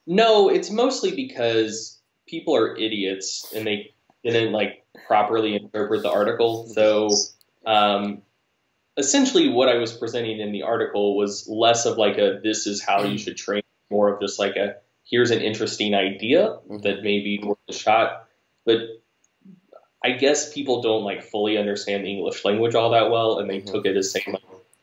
[0.06, 6.66] No, it's mostly because people are idiots and they didn't like properly interpret the article.
[6.66, 7.08] So
[7.64, 8.22] um,
[8.96, 12.82] essentially, what I was presenting in the article was less of like a "this is
[12.82, 16.78] how you should train," more of just like a "here's an interesting idea mm-hmm.
[16.78, 18.26] that maybe worth a shot."
[18.64, 18.78] But
[20.04, 23.58] I guess people don't like fully understand the English language all that well, and they
[23.58, 23.74] mm-hmm.
[23.74, 24.42] took it as saying like,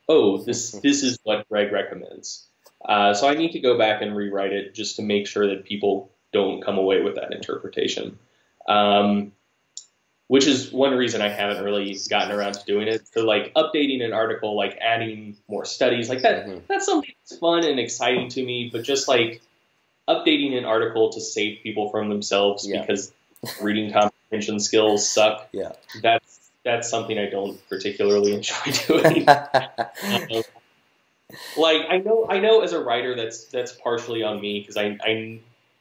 [0.10, 0.80] "Oh, this mm-hmm.
[0.82, 2.48] this is what Greg recommends."
[2.84, 5.66] Uh, so I need to go back and rewrite it just to make sure that
[5.66, 8.18] people don't come away with that interpretation.
[8.68, 9.34] Um,
[10.28, 13.06] which is one reason I haven't really gotten around to doing it.
[13.10, 16.60] So like updating an article, like adding more studies, like that, mm-hmm.
[16.68, 18.70] that's something that's fun and exciting to me.
[18.72, 19.42] But just like
[20.08, 22.82] updating an article to save people from themselves yeah.
[22.82, 23.12] because
[23.62, 23.92] reading
[24.32, 25.50] comprehension skills suck.
[25.52, 29.30] Yeah, that's that's something I don't particularly enjoy doing.
[29.30, 30.44] um,
[31.58, 34.98] like I know I know as a writer that's that's partially on me because I
[35.04, 35.40] I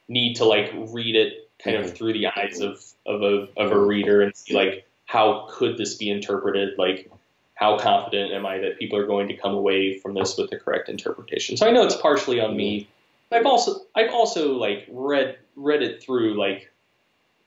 [0.09, 1.95] need to like read it kind of mm-hmm.
[1.95, 5.97] through the eyes of of a of a reader and see like how could this
[5.97, 7.11] be interpreted like
[7.55, 10.59] how confident am I that people are going to come away from this with the
[10.59, 11.59] correct interpretation?
[11.59, 12.89] So I know it's partially on me.
[13.31, 16.70] I've also I've also like read read it through like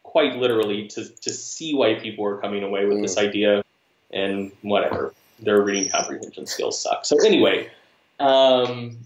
[0.03, 3.27] quite literally to to see why people are coming away with this mm.
[3.27, 3.63] idea
[4.11, 7.05] and whatever their reading comprehension skills suck.
[7.05, 7.69] So anyway,
[8.19, 8.97] um,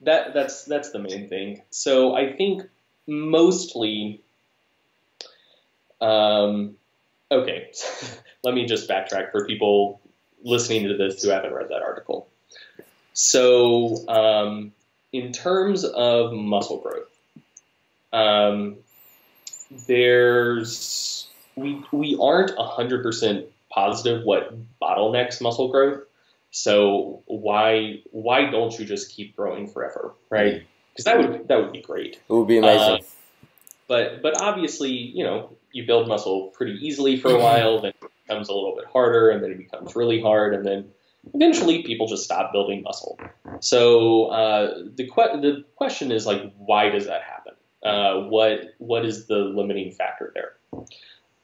[0.00, 1.62] that that's that's the main thing.
[1.70, 2.62] So I think
[3.06, 4.22] mostly
[6.00, 6.76] um,
[7.30, 7.70] okay,
[8.44, 10.00] let me just backtrack for people
[10.42, 12.28] listening to this who haven't read that article.
[13.14, 14.72] So, um,
[15.12, 17.08] in terms of muscle growth,
[18.12, 18.78] um,
[19.86, 26.00] there's we we aren't hundred percent positive what bottlenecks muscle growth.
[26.50, 30.62] So why why don't you just keep growing forever, right?
[30.92, 32.20] Because that would that would be great.
[32.28, 32.94] It would be amazing.
[32.94, 32.98] Uh,
[33.88, 38.10] but but obviously, you know, you build muscle pretty easily for a while, then it
[38.26, 40.90] becomes a little bit harder, and then it becomes really hard, and then
[41.34, 43.18] eventually people just stop building muscle.
[43.60, 47.54] So uh, the que- the question is like, why does that happen?
[47.82, 50.52] Uh, what what is the limiting factor there?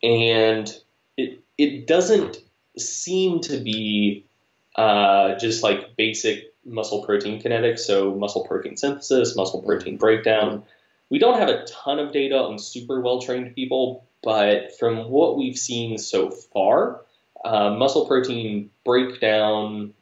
[0.02, 0.72] And
[1.16, 2.38] it it doesn't
[2.76, 4.24] seem to be
[4.76, 10.62] uh, just like basic muscle protein kinetics, so muscle protein synthesis, muscle protein breakdown.
[11.10, 15.36] We don't have a ton of data on super well trained people, but from what
[15.36, 17.00] we've seen so far,
[17.44, 19.94] uh, muscle protein breakdown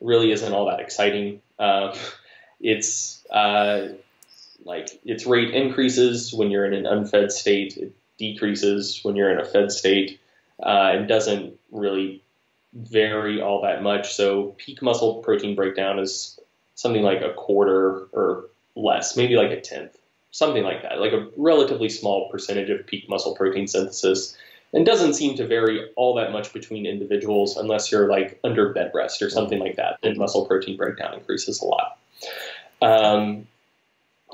[0.00, 1.40] really isn't all that exciting.
[1.60, 1.94] Uh,
[2.58, 3.22] it's
[4.64, 9.40] like its rate increases when you're in an unfed state, it decreases when you're in
[9.40, 10.20] a fed state,
[10.62, 12.22] uh, and doesn't really
[12.72, 14.14] vary all that much.
[14.14, 16.38] So peak muscle protein breakdown is
[16.74, 18.46] something like a quarter or
[18.76, 19.96] less, maybe like a tenth,
[20.30, 24.36] something like that, like a relatively small percentage of peak muscle protein synthesis.
[24.72, 28.92] And doesn't seem to vary all that much between individuals unless you're like under bed
[28.94, 29.98] rest or something like that.
[30.00, 31.98] Then muscle protein breakdown increases a lot.
[32.80, 33.48] Um,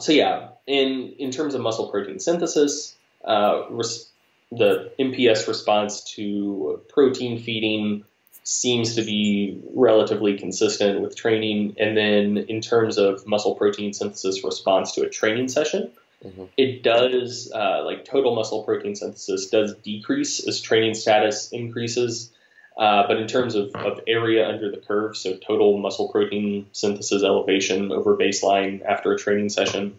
[0.01, 4.11] so yeah, in in terms of muscle protein synthesis, uh, res-
[4.53, 8.05] the MPS response to protein feeding
[8.47, 11.75] seems to be relatively consistent with training.
[11.79, 15.91] And then in terms of muscle protein synthesis response to a training session,
[16.25, 16.45] mm-hmm.
[16.57, 22.31] it does, uh, like total muscle protein synthesis does decrease as training status increases.
[22.77, 27.23] Uh, but in terms of, of area under the curve, so total muscle protein synthesis
[27.23, 29.99] elevation over baseline after a training session,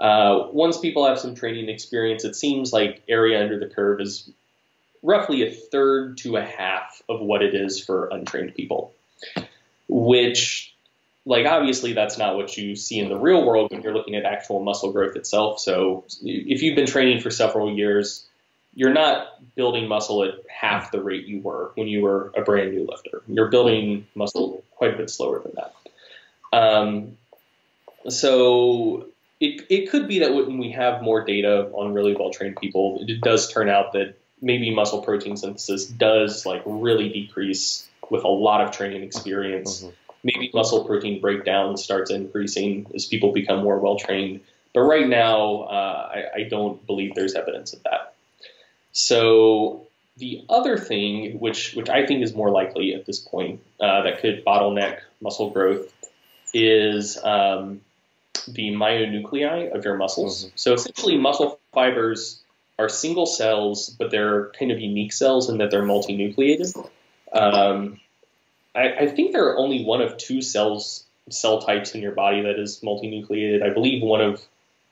[0.00, 4.28] uh, once people have some training experience, it seems like area under the curve is
[5.02, 8.92] roughly a third to a half of what it is for untrained people.
[9.88, 10.74] Which,
[11.24, 14.24] like, obviously, that's not what you see in the real world when you're looking at
[14.24, 15.60] actual muscle growth itself.
[15.60, 18.26] So, if you've been training for several years,
[18.76, 22.72] you're not building muscle at half the rate you were when you were a brand
[22.72, 23.22] new lifter.
[23.26, 25.74] You're building muscle quite a bit slower than that.
[26.52, 27.16] Um,
[28.08, 29.06] so
[29.40, 33.02] it, it could be that when we have more data on really well trained people,
[33.08, 38.28] it does turn out that maybe muscle protein synthesis does like really decrease with a
[38.28, 39.80] lot of training experience.
[39.80, 39.90] Mm-hmm.
[40.22, 44.40] Maybe muscle protein breakdown starts increasing as people become more well trained.
[44.74, 48.15] But right now, uh, I, I don't believe there's evidence of that.
[48.98, 54.04] So the other thing, which which I think is more likely at this point, uh,
[54.04, 55.92] that could bottleneck muscle growth,
[56.54, 57.82] is um,
[58.48, 60.46] the myonuclei of your muscles.
[60.46, 60.52] Mm-hmm.
[60.56, 62.40] So essentially, muscle fibers
[62.78, 66.74] are single cells, but they're kind of unique cells in that they're multinucleated.
[67.34, 68.00] Um,
[68.74, 72.40] I, I, think there are only one of two cells cell types in your body
[72.42, 73.62] that is multinucleated.
[73.62, 74.42] I believe one of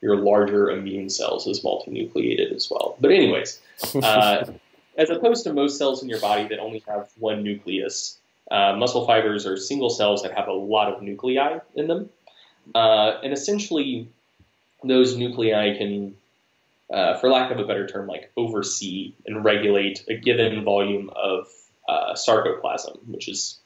[0.05, 2.95] your larger immune cells is multinucleated as well.
[3.01, 3.59] But anyways,
[3.95, 4.45] uh,
[4.99, 8.19] as opposed to most cells in your body that only have one nucleus,
[8.51, 12.11] uh, muscle fibers are single cells that have a lot of nuclei in them.
[12.75, 14.07] Uh, and essentially,
[14.85, 16.15] those nuclei can
[16.93, 21.49] uh, for lack of a better term, like oversee and regulate a given volume of
[21.89, 23.59] uh, sarcoplasm, which is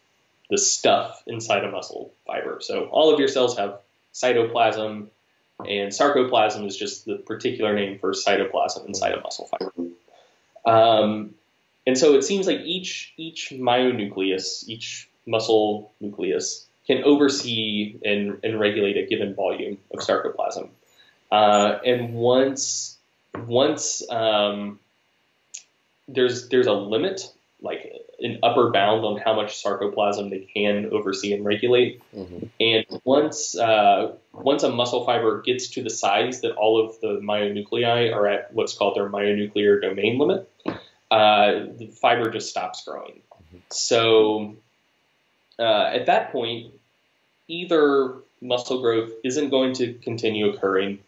[0.51, 2.59] the stuff inside a muscle fiber.
[2.61, 3.81] So all of your cells have
[4.15, 5.09] cytoplasm,
[5.61, 9.73] and sarcoplasm is just the particular name for cytoplasm inside a muscle fiber.
[10.65, 11.35] Um,
[11.87, 18.61] and so it seems like each each myonucleus, each muscle nucleus, can oversee and, and
[18.61, 20.69] regulate a given volume of sarcoplasm.
[21.31, 22.97] Uh, and once
[23.47, 24.79] once um,
[26.07, 31.33] there's there's a limit, like an upper bound on how much sarcoplasm they can oversee
[31.33, 32.03] and regulate.
[32.15, 32.47] Mm-hmm.
[32.61, 37.21] And once uh, once a muscle fiber gets to the size that all of the
[37.23, 40.51] myonuclei are at what's called their myonuclear domain limit,
[41.11, 43.23] uh, the fiber just stops growing.
[43.35, 43.59] Mm-hmm.
[43.71, 44.57] So
[45.59, 46.73] uh, at that point,
[47.47, 51.01] either muscle growth isn't going to continue occurring,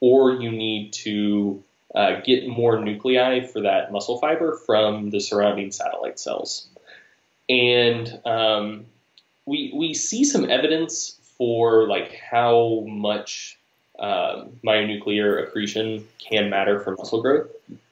[0.00, 1.62] or you need to
[1.94, 6.68] uh, get more nuclei for that muscle fiber from the surrounding satellite cells.
[7.48, 8.86] And um,
[9.46, 13.58] we, we see some evidence for like how much
[13.98, 17.48] uh, myonuclear accretion can matter for muscle growth.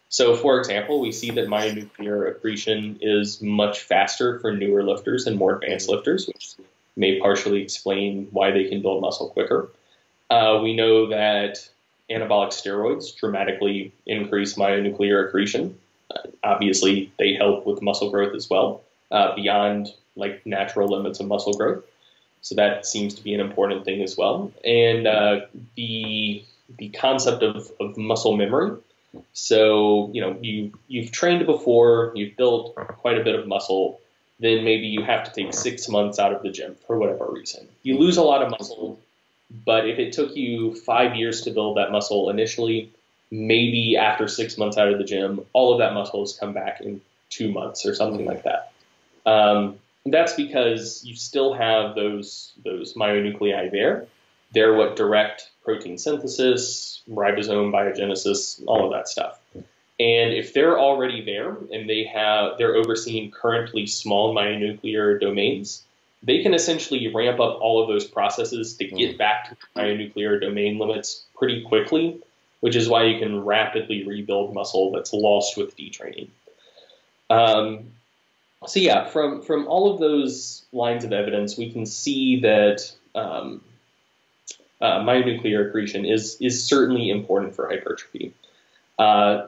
[0.08, 5.36] So, for example, we see that myonuclear accretion is much faster for newer lifters and
[5.36, 6.54] more advanced lifters, which
[6.96, 9.68] may partially explain why they can build muscle quicker.
[10.30, 11.68] Uh, we know that
[12.10, 15.78] anabolic steroids dramatically increase myonuclear accretion.
[16.14, 21.26] Uh, obviously, they help with muscle growth as well, uh, beyond like natural limits of
[21.26, 21.84] muscle growth.
[22.42, 24.52] So that seems to be an important thing as well.
[24.64, 25.40] And uh,
[25.74, 26.44] the
[26.78, 28.76] the concept of, of muscle memory.
[29.32, 34.00] So you know you you've trained before, you've built quite a bit of muscle.
[34.38, 37.66] Then maybe you have to take six months out of the gym for whatever reason.
[37.82, 39.00] You lose a lot of muscle,
[39.50, 42.92] but if it took you five years to build that muscle initially,
[43.30, 46.80] maybe after six months out of the gym, all of that muscle has come back
[46.80, 48.72] in two months or something like that.
[49.24, 54.06] Um, that's because you still have those those myonuclei there.
[54.52, 59.40] They're what direct protein synthesis, ribosome biogenesis, all of that stuff.
[59.98, 65.82] And if they're already there and they have they're overseeing currently small myonuclear domains,
[66.26, 69.18] they can essentially ramp up all of those processes to get mm.
[69.18, 72.18] back to myonuclear domain limits pretty quickly,
[72.60, 76.28] which is why you can rapidly rebuild muscle that's lost with detraining.
[77.30, 77.92] Um,
[78.66, 83.62] so yeah, from from all of those lines of evidence, we can see that um,
[84.80, 88.34] uh, myonuclear accretion is is certainly important for hypertrophy.
[88.98, 89.46] Uh,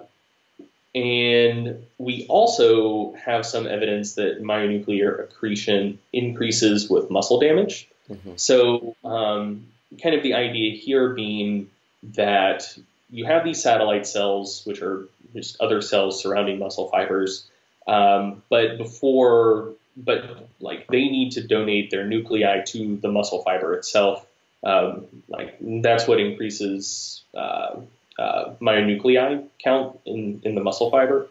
[0.98, 7.88] and we also have some evidence that myonuclear accretion increases with muscle damage.
[8.10, 8.32] Mm-hmm.
[8.36, 9.68] So, um,
[10.02, 11.70] kind of the idea here being
[12.14, 12.76] that
[13.10, 17.48] you have these satellite cells, which are just other cells surrounding muscle fibers,
[17.86, 23.74] um, but before, but like they need to donate their nuclei to the muscle fiber
[23.74, 24.26] itself.
[24.64, 27.76] Um, like that's what increases uh,
[28.18, 31.28] uh, myonuclei count in, in the muscle fiber.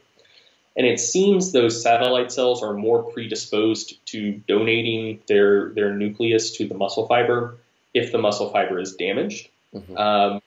[0.75, 6.67] And it seems those satellite cells are more predisposed to donating their, their nucleus to
[6.67, 7.57] the muscle fiber
[7.93, 9.49] if the muscle fiber is damaged.
[9.73, 9.97] Mm-hmm.
[9.97, 10.41] Um,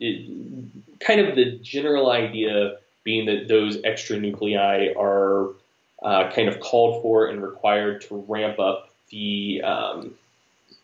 [0.00, 5.50] it, kind of the general idea being that those extra nuclei are
[6.02, 10.14] uh, kind of called for and required to ramp up the um,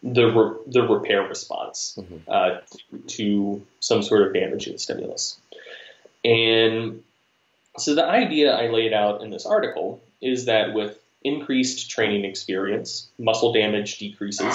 [0.05, 2.17] the re- the repair response mm-hmm.
[2.29, 2.59] uh,
[3.07, 5.39] to some sort of damaging stimulus.
[6.25, 7.03] And
[7.79, 13.09] so the idea I laid out in this article is that with increased training experience,
[13.19, 14.55] muscle damage decreases,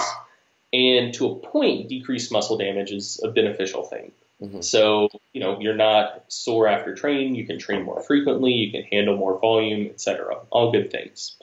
[0.71, 4.11] and to a point, decreased muscle damage is a beneficial thing.
[4.41, 4.61] Mm-hmm.
[4.61, 8.83] So, you know, you're not sore after training, you can train more frequently, you can
[8.83, 10.37] handle more volume, etc.
[10.51, 11.35] All good things.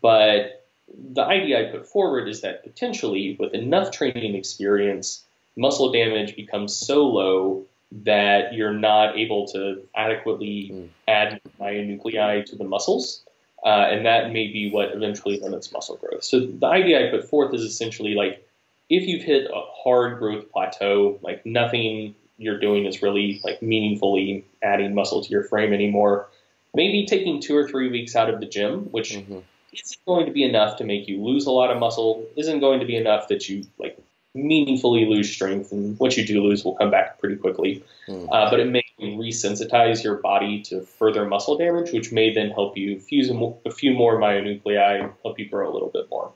[0.00, 0.55] But
[0.94, 5.24] the idea I put forward is that potentially, with enough training experience,
[5.56, 10.88] muscle damage becomes so low that you're not able to adequately mm.
[11.08, 13.22] add myonuclei to the muscles.
[13.64, 16.22] Uh, and that may be what eventually limits muscle growth.
[16.22, 18.46] So the idea I put forth is essentially like
[18.88, 24.44] if you've hit a hard growth plateau, like nothing you're doing is really like meaningfully
[24.62, 26.28] adding muscle to your frame anymore,
[26.74, 29.38] maybe taking two or three weeks out of the gym, which mm-hmm
[29.82, 32.80] isn't going to be enough to make you lose a lot of muscle, isn't going
[32.80, 33.98] to be enough that you like
[34.34, 37.82] meaningfully lose strength, and what you do lose will come back pretty quickly.
[38.08, 38.28] Mm.
[38.30, 42.76] Uh, but it may resensitize your body to further muscle damage, which may then help
[42.76, 46.32] you fuse a, few more myonuclei, help you grow a little bit more.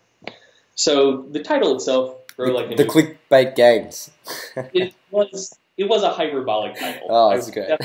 [0.74, 4.10] So the title itself, grow the, like the new, clickbait games.
[4.56, 7.06] it was it was a hyperbolic title.
[7.10, 7.78] Oh, that's good.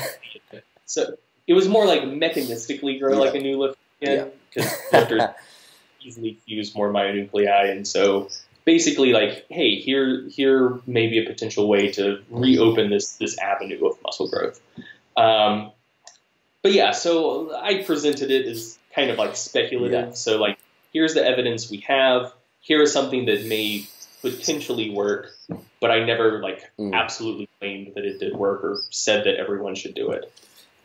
[0.85, 1.15] So
[1.47, 3.19] it was more like mechanistically grow yeah.
[3.19, 4.99] like a new lift because yeah.
[4.99, 5.21] lifters
[6.01, 8.29] easily fuse more myonuclei, and so
[8.65, 13.85] basically like, hey, here here may be a potential way to reopen this this avenue
[13.85, 14.59] of muscle growth.
[15.15, 15.71] Um,
[16.61, 20.07] but yeah, so I presented it as kind of like speculative.
[20.07, 20.13] Yeah.
[20.13, 20.57] So like,
[20.91, 22.33] here's the evidence we have.
[22.59, 23.85] Here is something that may
[24.21, 25.27] potentially work,
[25.79, 26.93] but I never like mm.
[26.93, 30.31] absolutely claimed that it did work or said that everyone should do it.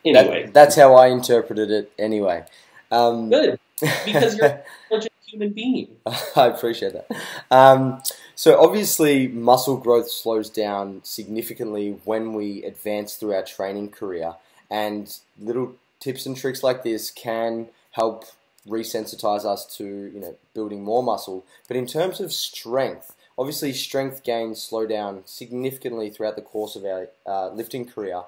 [0.05, 1.91] Anyway, that, that's how I interpreted it.
[1.97, 2.43] Anyway,
[2.91, 3.59] um, good
[4.05, 5.87] because you're a intelligent human being.
[6.35, 7.07] I appreciate that.
[7.49, 8.01] Um,
[8.35, 14.35] so obviously, muscle growth slows down significantly when we advance through our training career,
[14.69, 18.25] and little tips and tricks like this can help
[18.67, 21.45] resensitize us to you know building more muscle.
[21.67, 26.85] But in terms of strength, obviously strength gains slow down significantly throughout the course of
[26.85, 28.23] our uh, lifting career.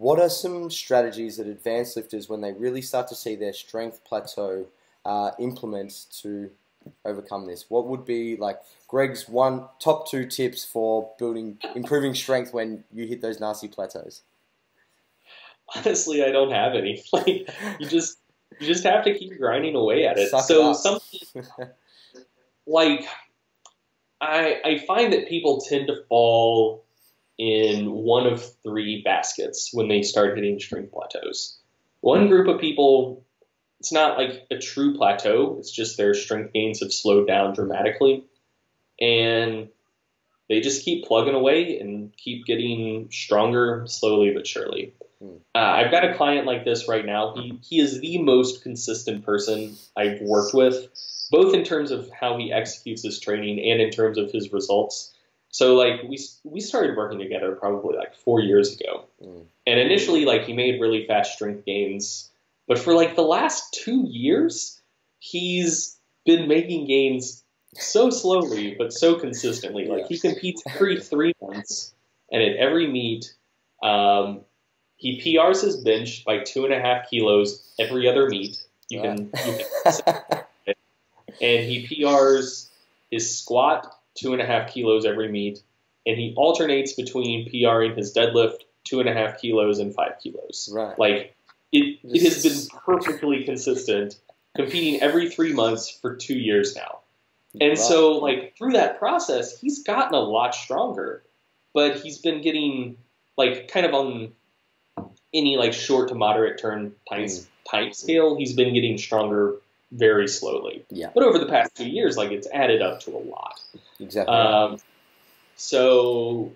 [0.00, 4.02] What are some strategies that advanced lifters, when they really start to see their strength
[4.04, 4.66] plateau,
[5.04, 6.50] uh, implement to
[7.04, 7.66] overcome this?
[7.68, 13.06] What would be like Greg's one top two tips for building improving strength when you
[13.06, 14.22] hit those nasty plateaus?
[15.74, 17.02] honestly, I don't have any.
[17.12, 17.48] Like
[17.78, 18.18] you just
[18.58, 20.30] you just have to keep grinding away at it.
[20.30, 20.76] Suck so up.
[20.76, 21.44] something
[22.66, 23.04] like
[24.20, 26.84] I I find that people tend to fall
[27.40, 31.58] in one of three baskets when they start hitting strength plateaus.
[32.02, 33.24] One group of people,
[33.78, 35.56] it's not like a true plateau.
[35.58, 38.24] It's just their strength gains have slowed down dramatically,
[39.00, 39.70] and
[40.50, 44.92] they just keep plugging away and keep getting stronger slowly but surely.
[45.18, 45.36] Hmm.
[45.54, 47.34] Uh, I've got a client like this right now.
[47.34, 50.88] He he is the most consistent person I've worked with,
[51.30, 55.14] both in terms of how he executes his training and in terms of his results.
[55.50, 59.44] So like we we started working together probably like four years ago, Mm.
[59.66, 62.30] and initially like he made really fast strength gains,
[62.66, 64.80] but for like the last two years,
[65.18, 67.44] he's been making gains
[67.74, 69.86] so slowly but so consistently.
[69.86, 71.94] Like he competes every three months,
[72.30, 73.34] and at every meet,
[73.82, 74.42] um,
[74.96, 78.56] he PRs his bench by two and a half kilos every other meet.
[78.88, 80.04] You can, you can
[81.40, 82.68] and he PRs
[83.10, 85.62] his squat two and a half kilos every meet,
[86.06, 90.68] and he alternates between PRing his deadlift two and a half kilos and five kilos.
[90.72, 90.98] right.
[90.98, 91.34] Like
[91.72, 94.18] it, it has been perfectly consistent,
[94.56, 97.00] competing every three months for two years now.
[97.60, 97.78] And Right.
[97.78, 101.22] so, like through that process, he's gotten a lot stronger,
[101.74, 102.96] but he's been getting
[103.36, 104.32] like kind of on
[105.32, 107.46] any like short to moderate turn time Mm.
[107.70, 108.36] time scale.
[108.36, 109.56] He's been getting stronger
[109.92, 110.84] very slowly.
[110.90, 111.10] Yeah.
[111.14, 113.60] But over the past two years, like it's added up to a lot.
[113.98, 114.34] exactly.
[114.34, 114.78] Um,
[115.56, 116.52] so,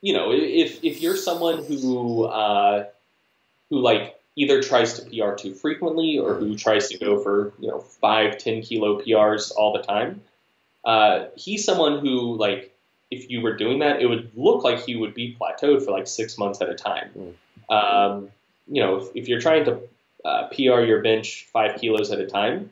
[0.00, 2.86] you know, if if you're someone who uh,
[3.68, 7.68] who like either tries to PR too frequently or who tries to go for you
[7.68, 10.22] know five, ten kilo PRs all the time,
[10.84, 12.74] uh, he's someone who like
[13.10, 16.06] if you were doing that, it would look like he would be plateaued for like
[16.06, 17.34] six months at a time.
[17.68, 18.30] Um,
[18.68, 19.80] you know, if, if you're trying to
[20.24, 22.70] uh, PR your bench five kilos at a time,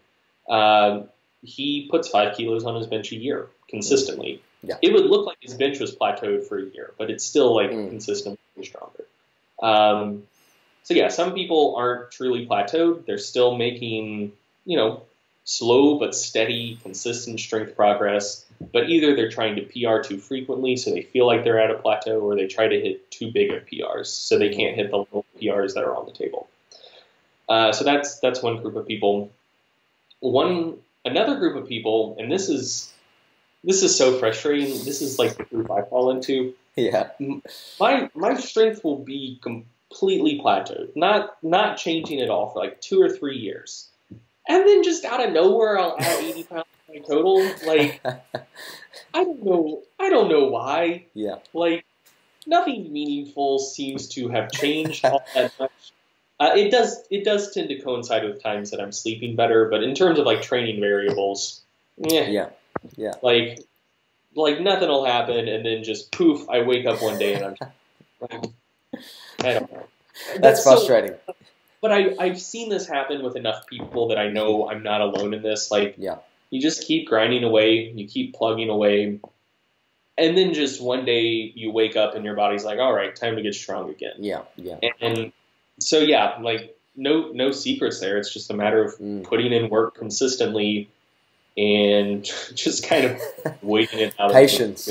[0.49, 1.09] um,
[1.43, 4.43] he puts five kilos on his bench a year consistently.
[4.63, 4.77] Yeah.
[4.83, 7.71] It would look like his bench was plateaued for a year, but it's still like
[7.71, 7.91] Mm.
[7.91, 9.07] consistently stronger.
[9.63, 10.25] Um,
[10.83, 13.07] so yeah, some people aren't truly plateaued.
[13.07, 14.33] They're still making,
[14.65, 15.03] you know,
[15.45, 18.45] slow but steady, consistent strength progress.
[18.73, 21.79] But either they're trying to PR too frequently, so they feel like they're at a
[21.79, 24.99] plateau, or they try to hit too big of PRs, so they can't hit the
[24.99, 26.49] little PRs that are on the table.
[27.49, 29.31] Uh, so that's that's one group of people.
[30.21, 32.93] One another group of people, and this is
[33.65, 34.71] this is so frustrating.
[34.85, 36.55] This is like the group I fall into.
[36.77, 37.11] yeah.
[37.81, 43.01] My my strength will be completely plateaued, not not changing at all for like two
[43.01, 43.89] or three years,
[44.49, 47.51] and then just out of nowhere I'll add eighty pounds to my total.
[47.67, 48.01] Like
[49.15, 51.07] I don't know, I don't know why.
[51.15, 51.37] yeah.
[51.55, 51.85] Like
[52.47, 55.93] nothing meaningful seems to have changed all that much.
[56.41, 59.83] Uh, it does it does tend to coincide with times that I'm sleeping better, but
[59.83, 61.63] in terms of like training variables,
[61.97, 62.49] yeah, Yeah.
[62.97, 63.15] Yeah.
[63.23, 63.59] like
[64.37, 67.57] like nothing will happen, and then just poof, I wake up one day and I'm
[69.41, 69.87] I don't know.
[70.41, 71.15] That's so- frustrating.
[71.81, 75.35] but I I've seen this happen with enough people that I know I'm not alone
[75.35, 75.71] in this.
[75.71, 76.19] Like Yeah.
[76.51, 79.21] you just keep grinding away, you keep plugging away,
[80.17, 83.37] and then just one day you wake up and your body's like, all right, time
[83.37, 84.15] to get strong again.
[84.19, 84.43] Yeah.
[84.57, 84.79] Yeah.
[85.01, 85.33] And
[85.79, 88.19] so yeah, like no no secrets there.
[88.19, 89.25] It's just a matter of Mm.
[89.25, 90.89] putting in work consistently
[91.57, 92.25] and
[92.55, 93.21] just kind of
[93.63, 94.33] waiting it out.
[94.33, 94.89] Patience.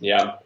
[0.00, 0.36] Yeah.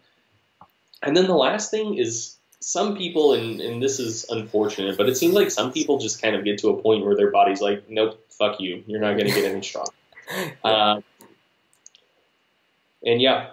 [1.03, 5.17] And then the last thing is some people, and, and this is unfortunate, but it
[5.17, 7.89] seems like some people just kind of get to a point where their body's like,
[7.89, 8.85] nope, fuck you.
[8.87, 9.91] You're not going to get any stronger.
[10.63, 11.03] Um,
[13.05, 13.51] and yeah,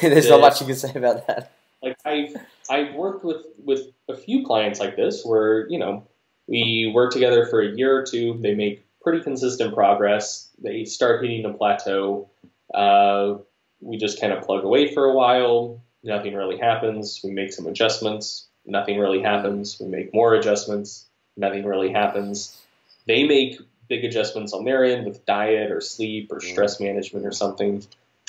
[0.00, 1.52] There's not much you can say about that.
[1.82, 2.34] like I've
[2.70, 6.06] I've worked with with a few clients like this where you know
[6.46, 8.38] we work together for a year or two.
[8.40, 10.48] They make pretty consistent progress.
[10.62, 12.30] They start hitting a plateau.
[12.72, 13.38] Uh,
[13.80, 15.82] we just kind of plug away for a while.
[16.02, 17.20] Nothing really happens.
[17.24, 18.46] We make some adjustments.
[18.64, 19.78] Nothing really happens.
[19.80, 21.06] We make more adjustments.
[21.36, 22.60] Nothing really happens.
[23.06, 23.58] They make
[23.88, 27.84] big adjustments on their end with diet or sleep or stress management or something.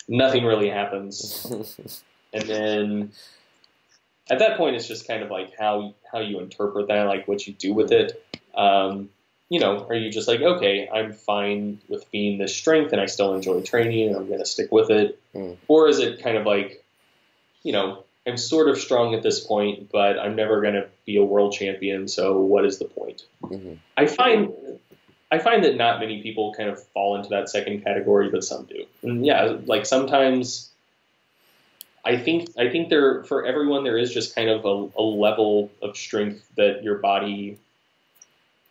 [0.07, 1.45] Nothing really happens
[2.33, 3.11] and then
[4.31, 7.45] at that point it's just kind of like how how you interpret that like what
[7.45, 8.23] you do with it
[8.55, 9.09] um,
[9.49, 13.05] you know are you just like okay i'm fine with being this strength and i
[13.05, 15.55] still enjoy training and i'm going to stick with it Mm.
[15.69, 16.83] or is it kind of like
[17.63, 21.15] you know i'm sort of strong at this point but i'm never going to be
[21.17, 23.77] a world champion so what is the point Mhm.
[23.97, 24.53] i find
[25.33, 28.65] I find that not many people kind of fall into that second category, but some
[28.65, 28.83] do.
[29.01, 30.70] And yeah, like sometimes
[32.03, 35.71] I think I think there for everyone there is just kind of a, a level
[35.81, 37.57] of strength that your body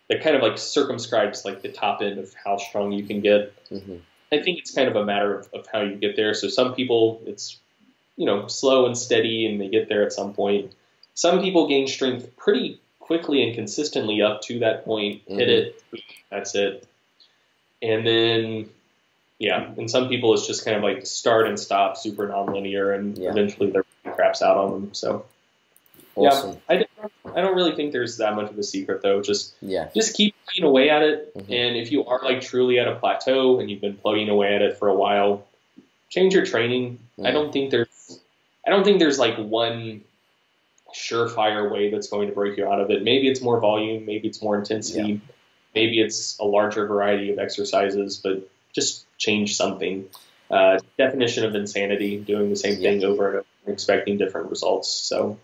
[0.08, 3.54] that kind of like circumscribes like the top end of how strong you can get.
[3.70, 3.96] Mm-hmm.
[4.32, 6.34] I think it's kind of a matter of, of how you get there.
[6.34, 7.58] So some people it's
[8.16, 10.72] you know slow and steady and they get there at some point.
[11.14, 15.96] Some people gain strength pretty quickly and consistently up to that point, hit Mm-hmm.
[15.96, 16.86] it, that's it.
[17.82, 18.70] And then
[19.40, 23.16] yeah, and some people it's just kind of like start and stop, super nonlinear, and
[23.18, 23.30] Yeah.
[23.30, 23.84] eventually their
[24.14, 24.94] craps out on them.
[24.94, 25.24] So
[26.14, 26.50] Awesome.
[26.52, 29.22] yeah, I don't, I don't really think there's that much of a secret though.
[29.22, 29.88] Just Yeah.
[29.96, 31.50] just keep plugging away at it, Mhm.
[31.50, 34.60] and if you are like truly at a plateau and you've been plugging away at
[34.62, 35.46] it for a while,
[36.10, 36.98] change your training.
[37.18, 37.32] I Mhm.
[37.32, 37.88] don't think there's
[38.66, 40.02] I don't think there's like one
[40.94, 43.02] surefire way that's going to break you out of it.
[43.02, 45.20] Maybe it's more volume, maybe it's more intensity,
[45.74, 50.08] maybe it's a larger variety of exercises, but just change something.
[50.50, 54.90] Uh, definition of insanity: doing the same thing over and over, and expecting different results.
[54.90, 55.38] So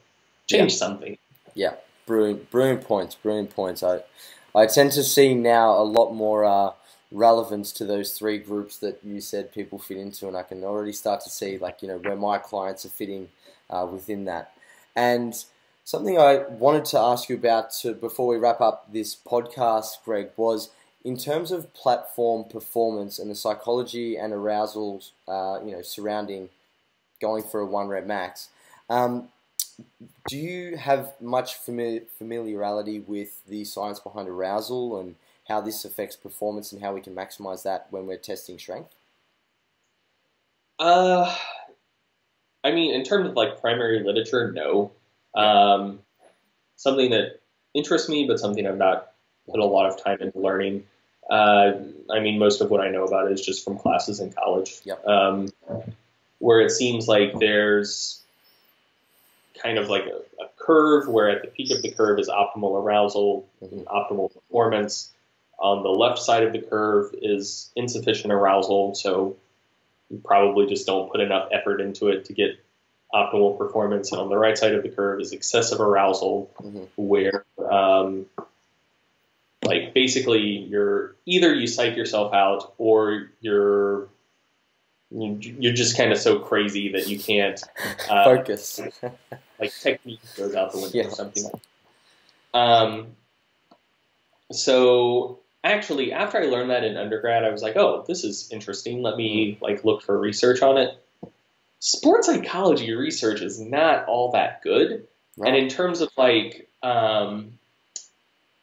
[0.48, 1.16] change something.
[1.54, 1.74] Yeah,
[2.06, 3.14] brilliant, brilliant points.
[3.14, 3.84] Brilliant points.
[3.84, 4.00] I,
[4.54, 6.72] I tend to see now a lot more uh,
[7.12, 10.92] relevance to those three groups that you said people fit into, and I can already
[10.92, 13.28] start to see like you know where my clients are fitting
[13.70, 14.52] uh, within that.
[14.96, 15.36] And
[15.84, 20.30] something I wanted to ask you about to, before we wrap up this podcast, Greg,
[20.36, 20.70] was
[21.06, 26.48] in terms of platform performance and the psychology and arousal, uh, you know, surrounding
[27.20, 28.48] going for a one rep max.
[28.90, 29.28] Um,
[30.28, 35.14] do you have much famili- familiarity with the science behind arousal and
[35.46, 38.92] how this affects performance and how we can maximize that when we're testing strength?
[40.80, 41.32] Uh,
[42.64, 44.90] I mean, in terms of like primary literature, no.
[45.36, 46.00] Um,
[46.74, 47.40] something that
[47.74, 49.12] interests me, but something I've not
[49.48, 50.84] put a lot of time into learning.
[51.28, 51.72] Uh,
[52.10, 54.76] I mean, most of what I know about it is just from classes in college,
[54.84, 55.06] Yep.
[55.06, 55.48] um,
[56.38, 58.22] where it seems like there's
[59.62, 62.80] kind of like a, a curve where at the peak of the curve is optimal
[62.80, 63.84] arousal, Mhm.
[63.84, 65.12] optimal performance.
[65.58, 69.36] On the left side of the curve is insufficient arousal, so
[70.10, 72.58] you probably just don't put enough effort into it to get
[73.14, 74.12] optimal performance.
[74.12, 76.86] And on the right side of the curve is excessive arousal, Mhm.
[76.96, 78.26] where um,
[79.66, 84.08] like basically you're either you psych yourself out or you're
[85.10, 87.62] you- you're just kind of so crazy that you can't
[88.10, 88.80] uh, Focus.
[89.60, 91.06] like technique goes out the window Yeah.
[91.06, 91.44] or something.
[91.44, 91.52] like
[92.52, 92.58] that.
[92.58, 93.06] Um,
[94.52, 99.02] so actually, after I learned that in undergrad, I was like, oh, this is interesting.
[99.02, 100.90] Let me like look for research on it.
[101.78, 105.06] Sports psychology research is not all that good,
[105.36, 105.48] Right.
[105.48, 107.55] and in terms of like um,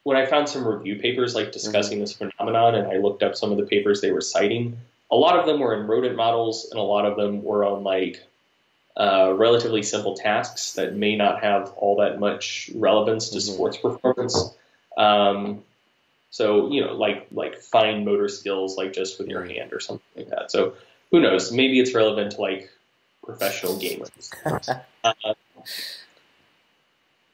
[0.04, 3.52] when I found some review papers like discussing this phenomenon, and I looked up some
[3.52, 4.78] of the papers they were citing,
[5.10, 7.84] a lot of them were in rodent models, and a lot of them were on
[7.84, 8.22] like
[8.98, 13.54] uh, relatively simple tasks that may not have all that much relevance to Mhm.
[13.54, 14.56] sports performance.
[14.98, 15.64] Um,
[16.30, 20.06] so you know, like like fine motor skills, like just with your hand or something
[20.16, 20.52] like that.
[20.52, 20.74] So
[21.12, 21.52] who knows?
[21.52, 22.70] Maybe it's relevant to like
[23.24, 24.10] professional gamers.
[25.06, 25.34] Uh,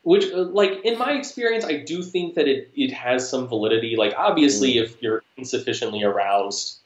[0.03, 3.95] which, uh, like in my experience, I do think that it it has some validity.
[3.97, 6.79] Like obviously, if you're insufficiently aroused,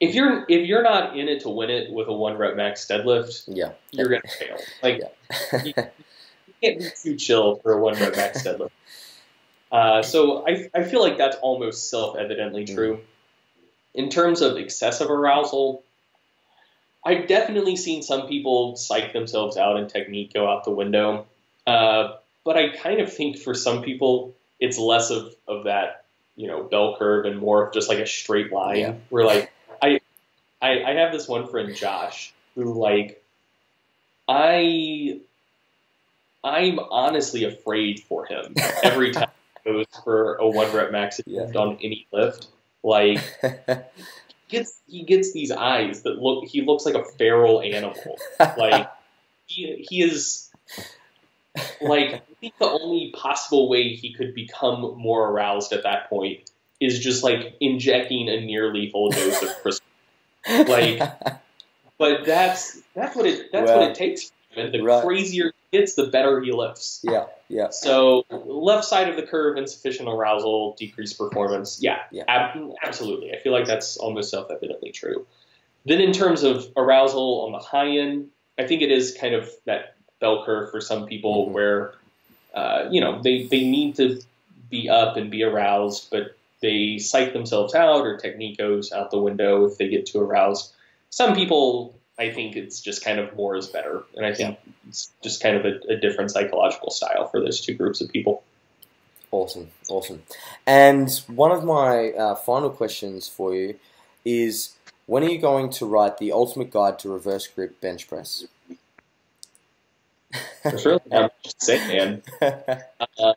[0.00, 2.86] if you're if you're not in it to win it with a one rep max
[2.86, 3.72] deadlift, yeah.
[3.90, 4.56] you're gonna fail.
[4.82, 5.64] Like Yeah.
[5.64, 8.70] you can't be too chill for a one rep max deadlift.
[9.70, 13.00] Uh, so I, I feel like that's almost self evidently true.
[13.94, 15.82] In terms of excessive arousal,
[17.04, 21.26] I've definitely seen some people psych themselves out and technique go out the window.
[21.68, 26.04] Uh, but I kind of think for some people, it's less of, of that,
[26.36, 28.78] you know, bell curve and more of just like a straight line.
[28.78, 28.94] Yeah.
[29.10, 29.52] Where like
[29.82, 30.00] I,
[30.62, 33.22] I I have this one friend Josh who like
[34.28, 35.20] I
[36.44, 39.28] I'm honestly afraid for him every time
[39.64, 41.50] he goes for a one rep max Yeah.
[41.54, 42.46] on any lift.
[42.82, 43.18] Like
[44.48, 48.16] gets he gets these eyes that look he looks like a feral animal.
[48.56, 48.88] Like
[49.46, 50.48] he he is
[51.80, 56.50] like I think the only possible way he could become more aroused at that point
[56.80, 59.86] is just like injecting a near lethal dose of crystal.
[60.68, 61.02] like-
[61.98, 64.30] But that's that's what it that's Well, what it takes.
[64.56, 65.04] And the right.
[65.04, 67.00] crazier he gets, the better he lifts.
[67.02, 67.68] yeah, yeah.
[67.70, 71.78] So left side of the curve, insufficient arousal, decreased performance.
[71.82, 72.22] Yeah, Yeah.
[72.28, 73.32] ab- absolutely.
[73.34, 75.26] I feel like that's almost self-evidently true.
[75.84, 78.28] Then in terms of arousal on the high end,
[78.58, 81.52] I think it is kind of that bell curve for some people Mhm.
[81.52, 81.94] where,
[82.54, 84.20] uh, you know, they, they need to
[84.70, 89.18] be up and be aroused, but they psych themselves out or technique goes out the
[89.18, 90.72] window if they get too aroused.
[91.10, 94.58] Some people I think it's just kind of more is better, and I think
[94.88, 98.42] it's just kind of a, a different psychological style for those two groups of people.
[99.30, 100.22] Awesome, awesome.
[100.66, 103.78] And one of my uh, final questions for you
[104.24, 104.74] is
[105.06, 108.46] when are you going to write the ultimate guide to reverse grip bench press?
[110.62, 112.22] There's really not much to say, man.
[113.20, 113.34] Um,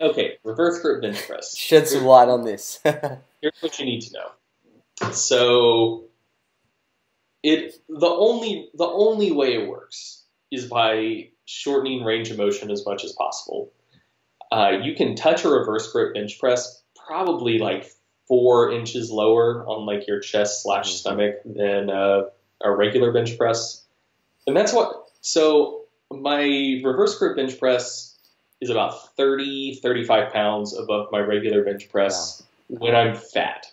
[0.00, 1.56] okay, reverse grip bench press.
[1.56, 2.78] Shed some light on this.
[2.84, 5.10] Here's what you need to know.
[5.10, 6.04] So,
[7.42, 12.84] it the only the only way it works is by shortening range of motion as
[12.86, 13.72] much as possible.
[14.52, 17.90] Uh, you can touch a reverse grip bench press probably like
[18.26, 22.24] four inches lower on like your chest slash stomach than uh,
[22.62, 23.84] a regular bench press,
[24.46, 25.06] and that's what.
[25.28, 28.16] So my reverse grip bench press
[28.62, 33.66] is about 30, 35 pounds above my regular bench press when I'm fat.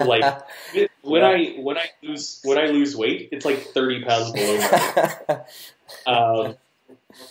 [0.00, 0.42] Like
[1.02, 5.44] when I when I lose when I lose weight, it's like 30 pounds below.
[6.06, 6.56] Um,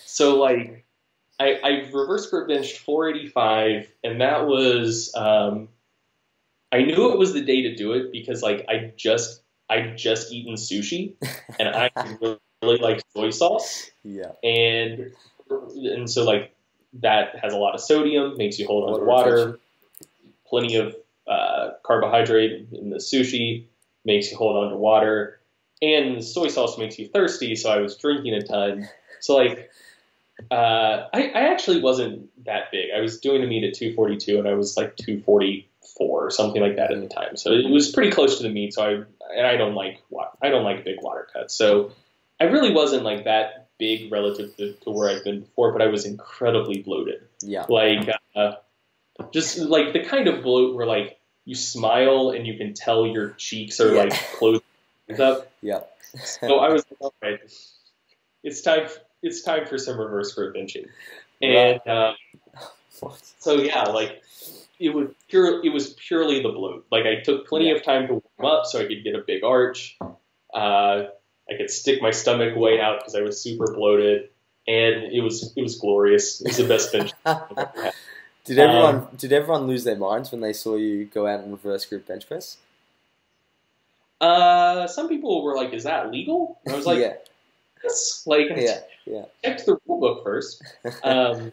[0.05, 0.85] so like
[1.39, 5.69] I, I reverse grip benched 485, and that was um,
[6.71, 10.31] I knew it was the day to do it because like I just I just
[10.31, 11.13] eaten sushi
[11.59, 11.91] and I
[12.61, 14.31] really, like soy sauce yeah.
[14.43, 15.11] and
[15.49, 16.53] and so like
[16.93, 19.59] that has a lot of sodium, makes you hold on to Water
[20.49, 20.95] plenty of
[21.27, 23.65] uh, carbohydrate in the sushi,
[24.05, 25.39] makes you hold on to water,
[25.81, 27.55] and soy sauce makes you thirsty.
[27.55, 28.87] So I was drinking a ton.
[29.19, 29.69] So like,
[30.51, 32.89] uh, I, I actually wasn't that big.
[32.95, 36.75] I was doing a meet at 242, and I was like 244 or something like
[36.75, 37.35] that at the time.
[37.35, 38.73] So it was pretty close to the meet.
[38.73, 38.91] So I
[39.35, 40.01] and I don't like
[40.41, 41.55] I don't like big water cuts.
[41.55, 41.91] So
[42.39, 45.87] I really wasn't like that big relative to, to where I've been before, but I
[45.87, 47.65] was incredibly bloated Yeah.
[47.69, 48.53] like uh,
[49.31, 53.29] just like the kind of bloat where like you smile and you can tell your
[53.37, 54.03] cheeks are Yeah.
[54.03, 54.63] like closed
[55.19, 55.51] up.
[55.61, 55.81] Yeah.
[56.41, 57.39] So I was like, all right,
[58.43, 58.87] it's time.
[59.21, 60.87] It's time for some reverse grip benching,
[61.41, 62.13] and uh,
[63.39, 64.21] so yeah, like
[64.79, 65.63] it was pure.
[65.65, 66.85] It was purely the bloat.
[66.91, 69.43] Like I took plenty of time to warm up so I could get a big
[69.43, 69.97] arch.
[70.53, 71.05] Uh,
[71.49, 74.29] I could stick my stomach way out because I was super bloated,
[74.67, 76.41] and it was it was glorious.
[76.41, 77.11] It was the best bench.
[77.25, 77.93] I've ever had.
[78.45, 81.85] Did everyone did everyone lose their minds when they saw you go out and reverse
[81.85, 82.55] grip bench press?
[84.21, 87.15] Uh, some people were like, "Is that legal?" And I was like, yeah,
[87.83, 89.25] "Yes." Like, yeah, yeah.
[89.43, 90.63] checked the rule book first.
[91.03, 91.51] Um,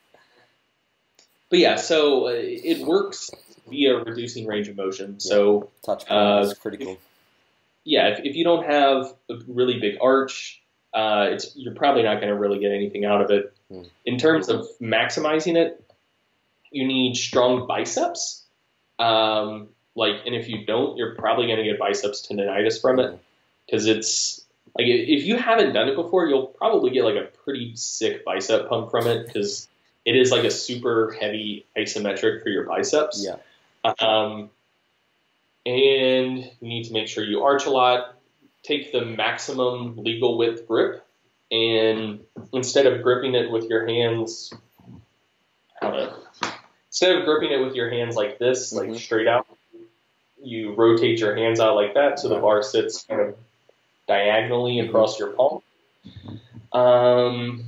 [1.50, 3.32] but yeah, so uh, it works
[3.68, 5.18] via reducing range of motion.
[5.18, 6.96] So Touch Uh, is critical.
[7.84, 10.62] Yeah, if, if you don't have a really big arch,
[10.92, 13.54] uh, it's you're probably not going to really get anything out of it.
[13.70, 13.82] Hmm.
[14.04, 15.84] In terms of maximizing it,
[16.70, 18.44] you need strong biceps.
[18.98, 23.18] Um, like, and if you don't, you're probably going to get biceps tendonitis from it
[23.66, 24.44] because it's
[24.76, 28.68] like if you haven't done it before, you'll probably get like a pretty sick bicep
[28.68, 29.68] pump from it because
[30.04, 33.24] it is like a super heavy isometric for your biceps.
[33.24, 33.36] Yeah,
[34.00, 34.50] Um,
[35.66, 38.16] and you need to make sure you arch a lot.
[38.62, 41.04] Take the maximum legal width grip,
[41.50, 42.20] and
[42.52, 44.52] instead of gripping it with your hands,
[45.80, 46.14] how to
[46.86, 48.88] instead of gripping it with your hands like this, Mhm.
[48.88, 49.46] like straight out,
[50.40, 53.36] you rotate your hands out like that so the bar sits kind of
[54.06, 55.62] diagonally across your palm.
[56.72, 57.64] Um,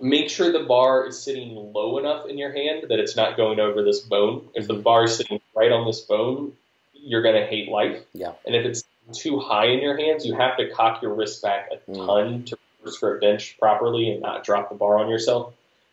[0.00, 3.60] make sure the bar is sitting low enough in your hand that it's not going
[3.60, 4.48] over this bone.
[4.54, 6.56] If the bar is sitting right on this bone,
[7.02, 8.02] you're going to hate life.
[8.12, 8.32] Yeah.
[8.46, 11.70] And if it's too high in your hands, you have to cock your wrist back
[11.72, 12.06] a Mm.
[12.06, 15.52] ton to reverse grip bench properly and not drop the bar on yourself.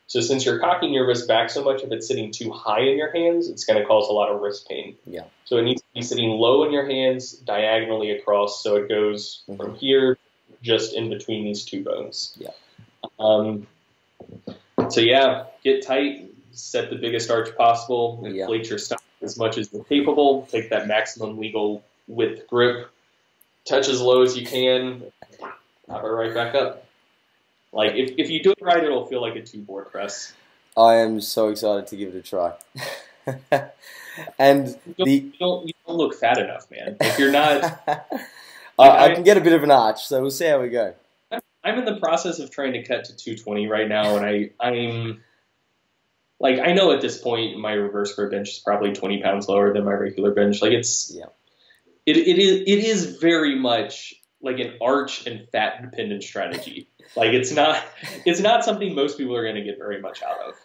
[0.09, 2.97] So since you're cocking your wrist back so much, if it's sitting too high in
[2.97, 4.95] your hands, it's going to cause a lot of wrist pain.
[5.05, 5.23] Yeah.
[5.45, 9.41] So it needs to be sitting low in your hands, diagonally across, so it goes
[9.49, 9.57] Mhm.
[9.57, 10.17] from here
[10.61, 12.37] just in between these two bones.
[12.39, 12.51] Yeah.
[13.19, 13.67] Um,
[14.89, 18.43] so yeah, get tight, set the biggest arch possible, Yeah.
[18.43, 22.89] inflate your stomach as much as you're capable, take that maximum legal width grip,
[23.65, 25.03] touch as low as you can,
[25.87, 26.85] pop it right back up.
[27.71, 30.33] Like if, if you do it right, it'll feel like a two board press.
[30.75, 32.53] I am so excited to give it a try.
[34.39, 36.97] and You don't, the you don't, you don't look fat enough, man.
[37.01, 37.81] If you're not,
[38.79, 40.93] I, I can get a bit of an arch, so we'll see how we go.
[41.63, 45.21] I'm in the process of trying to cut to 220 right now, and I I'm
[46.39, 49.73] like I know at this point my reverse grip bench is probably 20 pounds lower
[49.73, 50.61] than my regular bench.
[50.61, 51.25] Like it's Yeah.
[52.05, 56.89] it, it is it is very much like an arch and fat dependent strategy.
[57.15, 57.81] Like it's not
[58.25, 60.55] it's not something most people are going to get very much out of.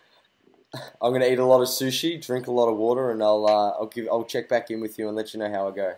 [1.00, 3.70] I'm gonna eat a lot of sushi, drink a lot of water, and I'll uh,
[3.78, 5.94] I'll give I'll check back in with you and let you know how I go.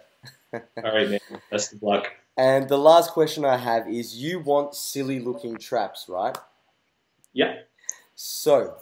[0.52, 1.20] All right, man.
[1.50, 2.12] Best of luck.
[2.36, 6.36] And the last question I have is you want silly looking traps, right?
[7.32, 7.60] Yeah.
[8.16, 8.74] So,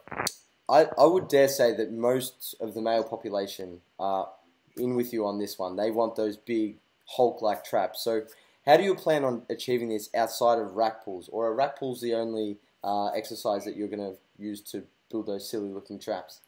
[0.72, 4.30] I, I would dare say that most of the male population are
[4.78, 5.76] in with you on this one.
[5.76, 8.02] They want those big Hulk like traps.
[8.02, 8.22] So,
[8.64, 11.28] how do you plan on achieving this outside of rack pulls?
[11.28, 15.26] Or are rack pulls the only uh, exercise that you're going to use to build
[15.26, 16.40] those silly looking traps?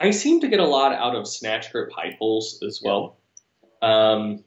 [0.00, 3.18] I seem to get a lot out of snatch grip high pulls as well.
[3.82, 4.42] Um,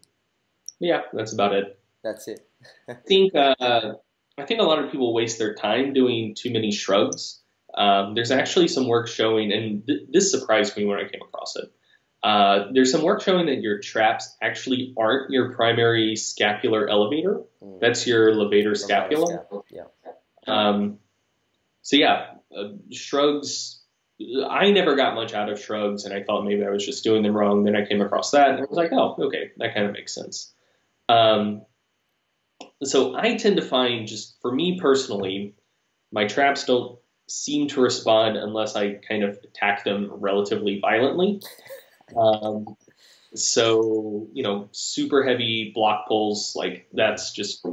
[0.80, 1.80] yeah, that's about it.
[2.04, 2.46] That's it.
[2.89, 3.94] I think uh,
[4.38, 7.41] I think a lot of people waste their time doing too many shrugs.
[7.74, 11.55] Um, there's actually some work showing, and th- this surprised me when I came across
[11.55, 11.72] it.
[12.24, 17.41] Uh, there's some work showing that your traps actually aren't your primary scapular elevator.
[17.63, 17.80] Mm.
[17.80, 19.26] That's your levator scapula.
[19.26, 19.84] Scapula, Yeah.
[20.47, 20.99] Um,
[21.82, 23.80] so yeah, uh, shrugs.
[24.47, 27.24] I never got much out of shrugs, and I thought maybe I was just doing
[27.24, 27.63] them wrong.
[27.63, 30.13] Then I came across that, and I was like, oh, okay, that kind of makes
[30.13, 30.53] sense.
[31.09, 31.63] Um,
[32.84, 35.55] so I tend to find, just for me personally,
[36.11, 36.99] my traps don't
[37.32, 41.42] seem to respond unless I kind of attack them relatively violently.
[42.16, 42.76] Um,
[43.34, 47.66] so you know, super heavy block pulls, like that's just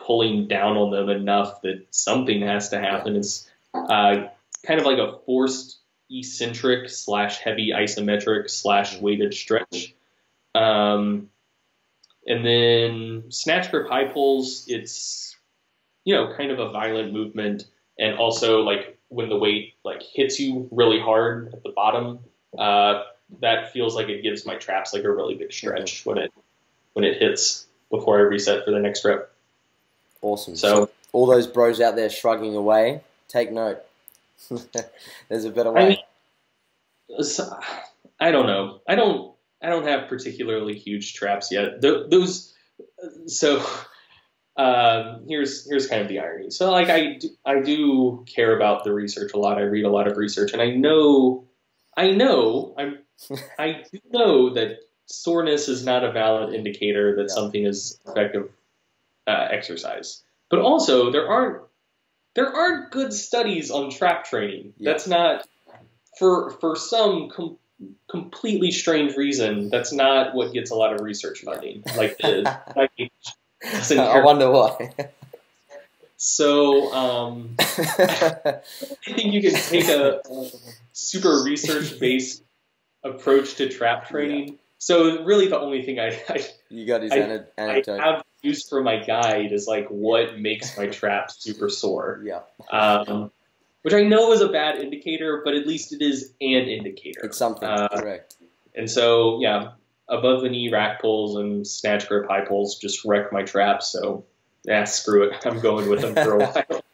[0.00, 3.16] pulling down on them enough that something has to happen.
[3.16, 4.28] It's uh,
[4.66, 5.78] kind of like a forced
[6.10, 9.94] eccentric slash heavy isometric slash weighted stretch.
[10.54, 11.30] Um,
[12.26, 15.36] and then snatch grip high pulls, it's
[16.04, 17.64] you know kind of a violent movement,
[17.98, 22.20] and also like when the weight like hits you really hard at the bottom,
[22.58, 23.02] uh,
[23.40, 26.32] that feels like it gives my traps like a really big stretch when it
[26.92, 29.30] when it hits before I reset for the next rep.
[30.22, 30.56] Awesome.
[30.56, 33.78] So- all those bros out there shrugging away, take note.
[35.28, 35.82] There's a better way.
[35.82, 37.58] I mean, so-
[38.20, 38.80] I don't know.
[38.88, 39.32] I don't.
[39.62, 41.80] I don't have particularly huge traps yet.
[41.82, 42.54] Th- those.
[43.26, 43.64] So,
[44.56, 46.50] um, here's here's kind of the irony.
[46.50, 49.58] So, like, I do, I do care about the research a lot.
[49.58, 51.44] I read a lot of research, and I know,
[51.96, 52.98] I know, I'm,
[53.58, 57.34] I do know that soreness is not a valid indicator that Yeah.
[57.34, 58.50] something is effective
[59.26, 60.22] uh, exercise.
[60.50, 61.62] But also, there aren't
[62.34, 64.74] there aren't good studies on trap training.
[64.78, 64.92] Yeah.
[64.92, 65.46] That's not
[66.18, 67.58] for for some com-
[68.10, 69.68] completely strange reason.
[69.70, 71.82] That's not what gets a lot of research funding.
[71.96, 72.58] Like the
[73.98, 74.92] I wonder why.
[76.16, 78.60] So um, I
[79.04, 80.50] think you can take a, a
[80.92, 82.42] super research based
[83.04, 84.58] approach to trap training.
[84.78, 88.00] So really, the only thing I, I you got his I- ane- I anecdote.
[88.00, 92.40] have used for my guide is like what makes my trap super sore, yeah,
[92.70, 93.30] um,
[93.82, 97.20] which I know is a bad indicator, but at least it is an indicator.
[97.24, 97.68] it's something.
[97.68, 98.36] Uh, correct.
[98.74, 99.72] And so, yeah,
[100.08, 103.88] above the knee rack pulls and snatch grip high pulls just wreck my traps.
[103.88, 104.24] So,
[104.64, 105.46] yeah, screw it.
[105.46, 106.82] I'm going with them for a while.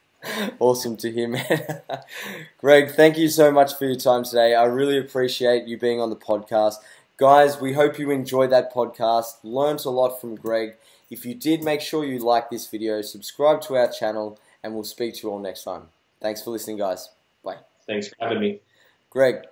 [0.61, 1.81] Awesome to hear, man.
[2.59, 4.55] Greg, thank you so much for your time today.
[4.55, 6.77] I really appreciate you being on the podcast.
[7.17, 10.77] Guys, we hope you enjoyed that podcast, learned a lot from Greg.
[11.11, 14.85] If you did, make sure you like this video, subscribe to our channel, and we'll
[14.85, 15.89] speak to you all next time.
[16.21, 17.11] Thanks for listening, guys.
[17.45, 17.59] Bye.
[17.87, 18.61] Thanks for having me.
[19.11, 19.43] Greg,